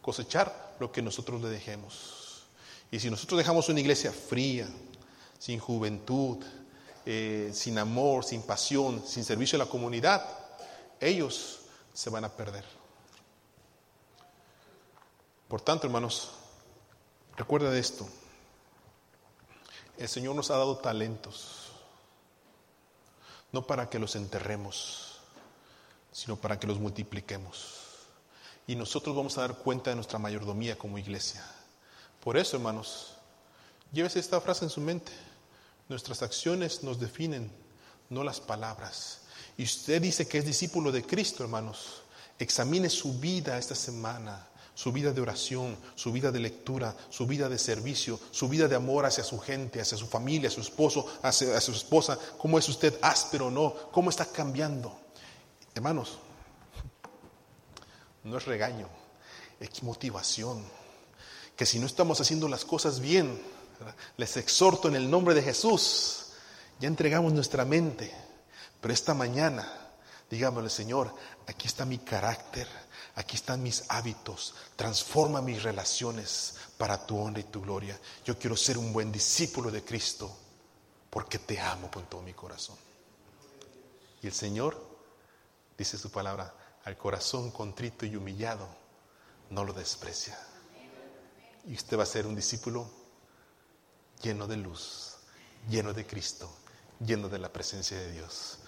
cosechar 0.00 0.76
lo 0.80 0.90
que 0.90 1.02
nosotros 1.02 1.42
le 1.42 1.48
dejemos. 1.48 2.44
Y 2.90 2.98
si 2.98 3.10
nosotros 3.10 3.38
dejamos 3.38 3.68
una 3.68 3.80
iglesia 3.80 4.12
fría, 4.12 4.68
sin 5.38 5.58
juventud, 5.58 6.38
eh, 7.04 7.50
sin 7.52 7.78
amor, 7.78 8.24
sin 8.24 8.42
pasión, 8.42 9.02
sin 9.06 9.24
servicio 9.24 9.56
a 9.56 9.64
la 9.64 9.70
comunidad, 9.70 10.26
ellos 11.00 11.61
se 11.92 12.10
van 12.10 12.24
a 12.24 12.30
perder. 12.30 12.64
Por 15.48 15.60
tanto, 15.60 15.86
hermanos, 15.86 16.30
recuerda 17.36 17.70
de 17.70 17.78
esto. 17.78 18.08
El 19.98 20.08
Señor 20.08 20.34
nos 20.34 20.50
ha 20.50 20.56
dado 20.56 20.78
talentos, 20.78 21.72
no 23.52 23.66
para 23.66 23.90
que 23.90 23.98
los 23.98 24.16
enterremos, 24.16 25.20
sino 26.10 26.36
para 26.36 26.58
que 26.58 26.66
los 26.66 26.78
multipliquemos. 26.78 27.80
Y 28.66 28.76
nosotros 28.76 29.14
vamos 29.14 29.36
a 29.36 29.42
dar 29.42 29.58
cuenta 29.58 29.90
de 29.90 29.96
nuestra 29.96 30.18
mayordomía 30.18 30.78
como 30.78 30.98
iglesia. 30.98 31.44
Por 32.22 32.38
eso, 32.38 32.56
hermanos, 32.56 33.16
llévese 33.92 34.20
esta 34.20 34.40
frase 34.40 34.64
en 34.64 34.70
su 34.70 34.80
mente. 34.80 35.12
Nuestras 35.88 36.22
acciones 36.22 36.82
nos 36.82 36.98
definen, 36.98 37.52
no 38.08 38.24
las 38.24 38.40
palabras 38.40 39.21
y 39.56 39.64
usted 39.64 40.00
dice 40.00 40.26
que 40.26 40.38
es 40.38 40.44
discípulo 40.44 40.90
de 40.90 41.04
Cristo, 41.04 41.42
hermanos, 41.42 42.02
examine 42.38 42.88
su 42.88 43.18
vida 43.18 43.58
esta 43.58 43.74
semana, 43.74 44.48
su 44.74 44.90
vida 44.90 45.12
de 45.12 45.20
oración, 45.20 45.76
su 45.94 46.10
vida 46.12 46.32
de 46.32 46.40
lectura, 46.40 46.96
su 47.10 47.26
vida 47.26 47.48
de 47.48 47.58
servicio, 47.58 48.18
su 48.30 48.48
vida 48.48 48.66
de 48.66 48.76
amor 48.76 49.04
hacia 49.04 49.22
su 49.22 49.38
gente, 49.38 49.80
hacia 49.80 49.98
su 49.98 50.06
familia, 50.06 50.48
a 50.48 50.52
su 50.52 50.62
esposo, 50.62 51.06
hacia, 51.22 51.60
su 51.60 51.72
esposa. 51.72 52.18
¿Cómo 52.38 52.58
es 52.58 52.68
usted 52.68 52.98
áspero 53.02 53.48
o 53.48 53.50
no? 53.50 53.74
¿Cómo 53.92 54.08
está 54.08 54.24
cambiando? 54.24 54.98
Hermanos, 55.74 56.18
no 58.24 58.38
es 58.38 58.44
regaño, 58.46 58.88
es 59.60 59.82
motivación. 59.82 60.64
Que 61.54 61.66
si 61.66 61.78
no 61.78 61.86
estamos 61.86 62.20
haciendo 62.20 62.48
las 62.48 62.64
cosas 62.64 63.00
bien, 63.00 63.40
les 64.16 64.36
exhorto 64.38 64.88
en 64.88 64.96
el 64.96 65.10
nombre 65.10 65.34
de 65.34 65.42
Jesús, 65.42 66.28
ya 66.80 66.88
entregamos 66.88 67.34
nuestra 67.34 67.66
mente 67.66 68.31
pero 68.82 68.92
esta 68.92 69.14
mañana, 69.14 69.66
digámosle, 70.28 70.68
Señor, 70.68 71.14
aquí 71.46 71.68
está 71.68 71.84
mi 71.84 71.98
carácter, 71.98 72.66
aquí 73.14 73.36
están 73.36 73.62
mis 73.62 73.84
hábitos, 73.88 74.56
transforma 74.74 75.40
mis 75.40 75.62
relaciones 75.62 76.56
para 76.76 77.06
tu 77.06 77.16
honra 77.16 77.40
y 77.40 77.44
tu 77.44 77.62
gloria. 77.62 77.96
Yo 78.24 78.36
quiero 78.36 78.56
ser 78.56 78.76
un 78.76 78.92
buen 78.92 79.12
discípulo 79.12 79.70
de 79.70 79.84
Cristo 79.84 80.36
porque 81.08 81.38
te 81.38 81.60
amo 81.60 81.92
con 81.92 82.06
todo 82.06 82.22
mi 82.22 82.34
corazón. 82.34 82.76
Y 84.20 84.26
el 84.26 84.32
Señor, 84.32 84.84
dice 85.78 85.96
su 85.96 86.10
palabra, 86.10 86.52
al 86.84 86.96
corazón 86.96 87.52
contrito 87.52 88.04
y 88.04 88.16
humillado, 88.16 88.66
no 89.50 89.62
lo 89.62 89.72
desprecia. 89.72 90.36
Y 91.68 91.74
usted 91.74 91.96
va 91.96 92.02
a 92.02 92.06
ser 92.06 92.26
un 92.26 92.34
discípulo 92.34 92.90
lleno 94.20 94.48
de 94.48 94.56
luz, 94.56 95.18
lleno 95.68 95.92
de 95.92 96.04
Cristo, 96.04 96.52
lleno 96.98 97.28
de 97.28 97.38
la 97.38 97.52
presencia 97.52 97.96
de 97.96 98.10
Dios. 98.10 98.58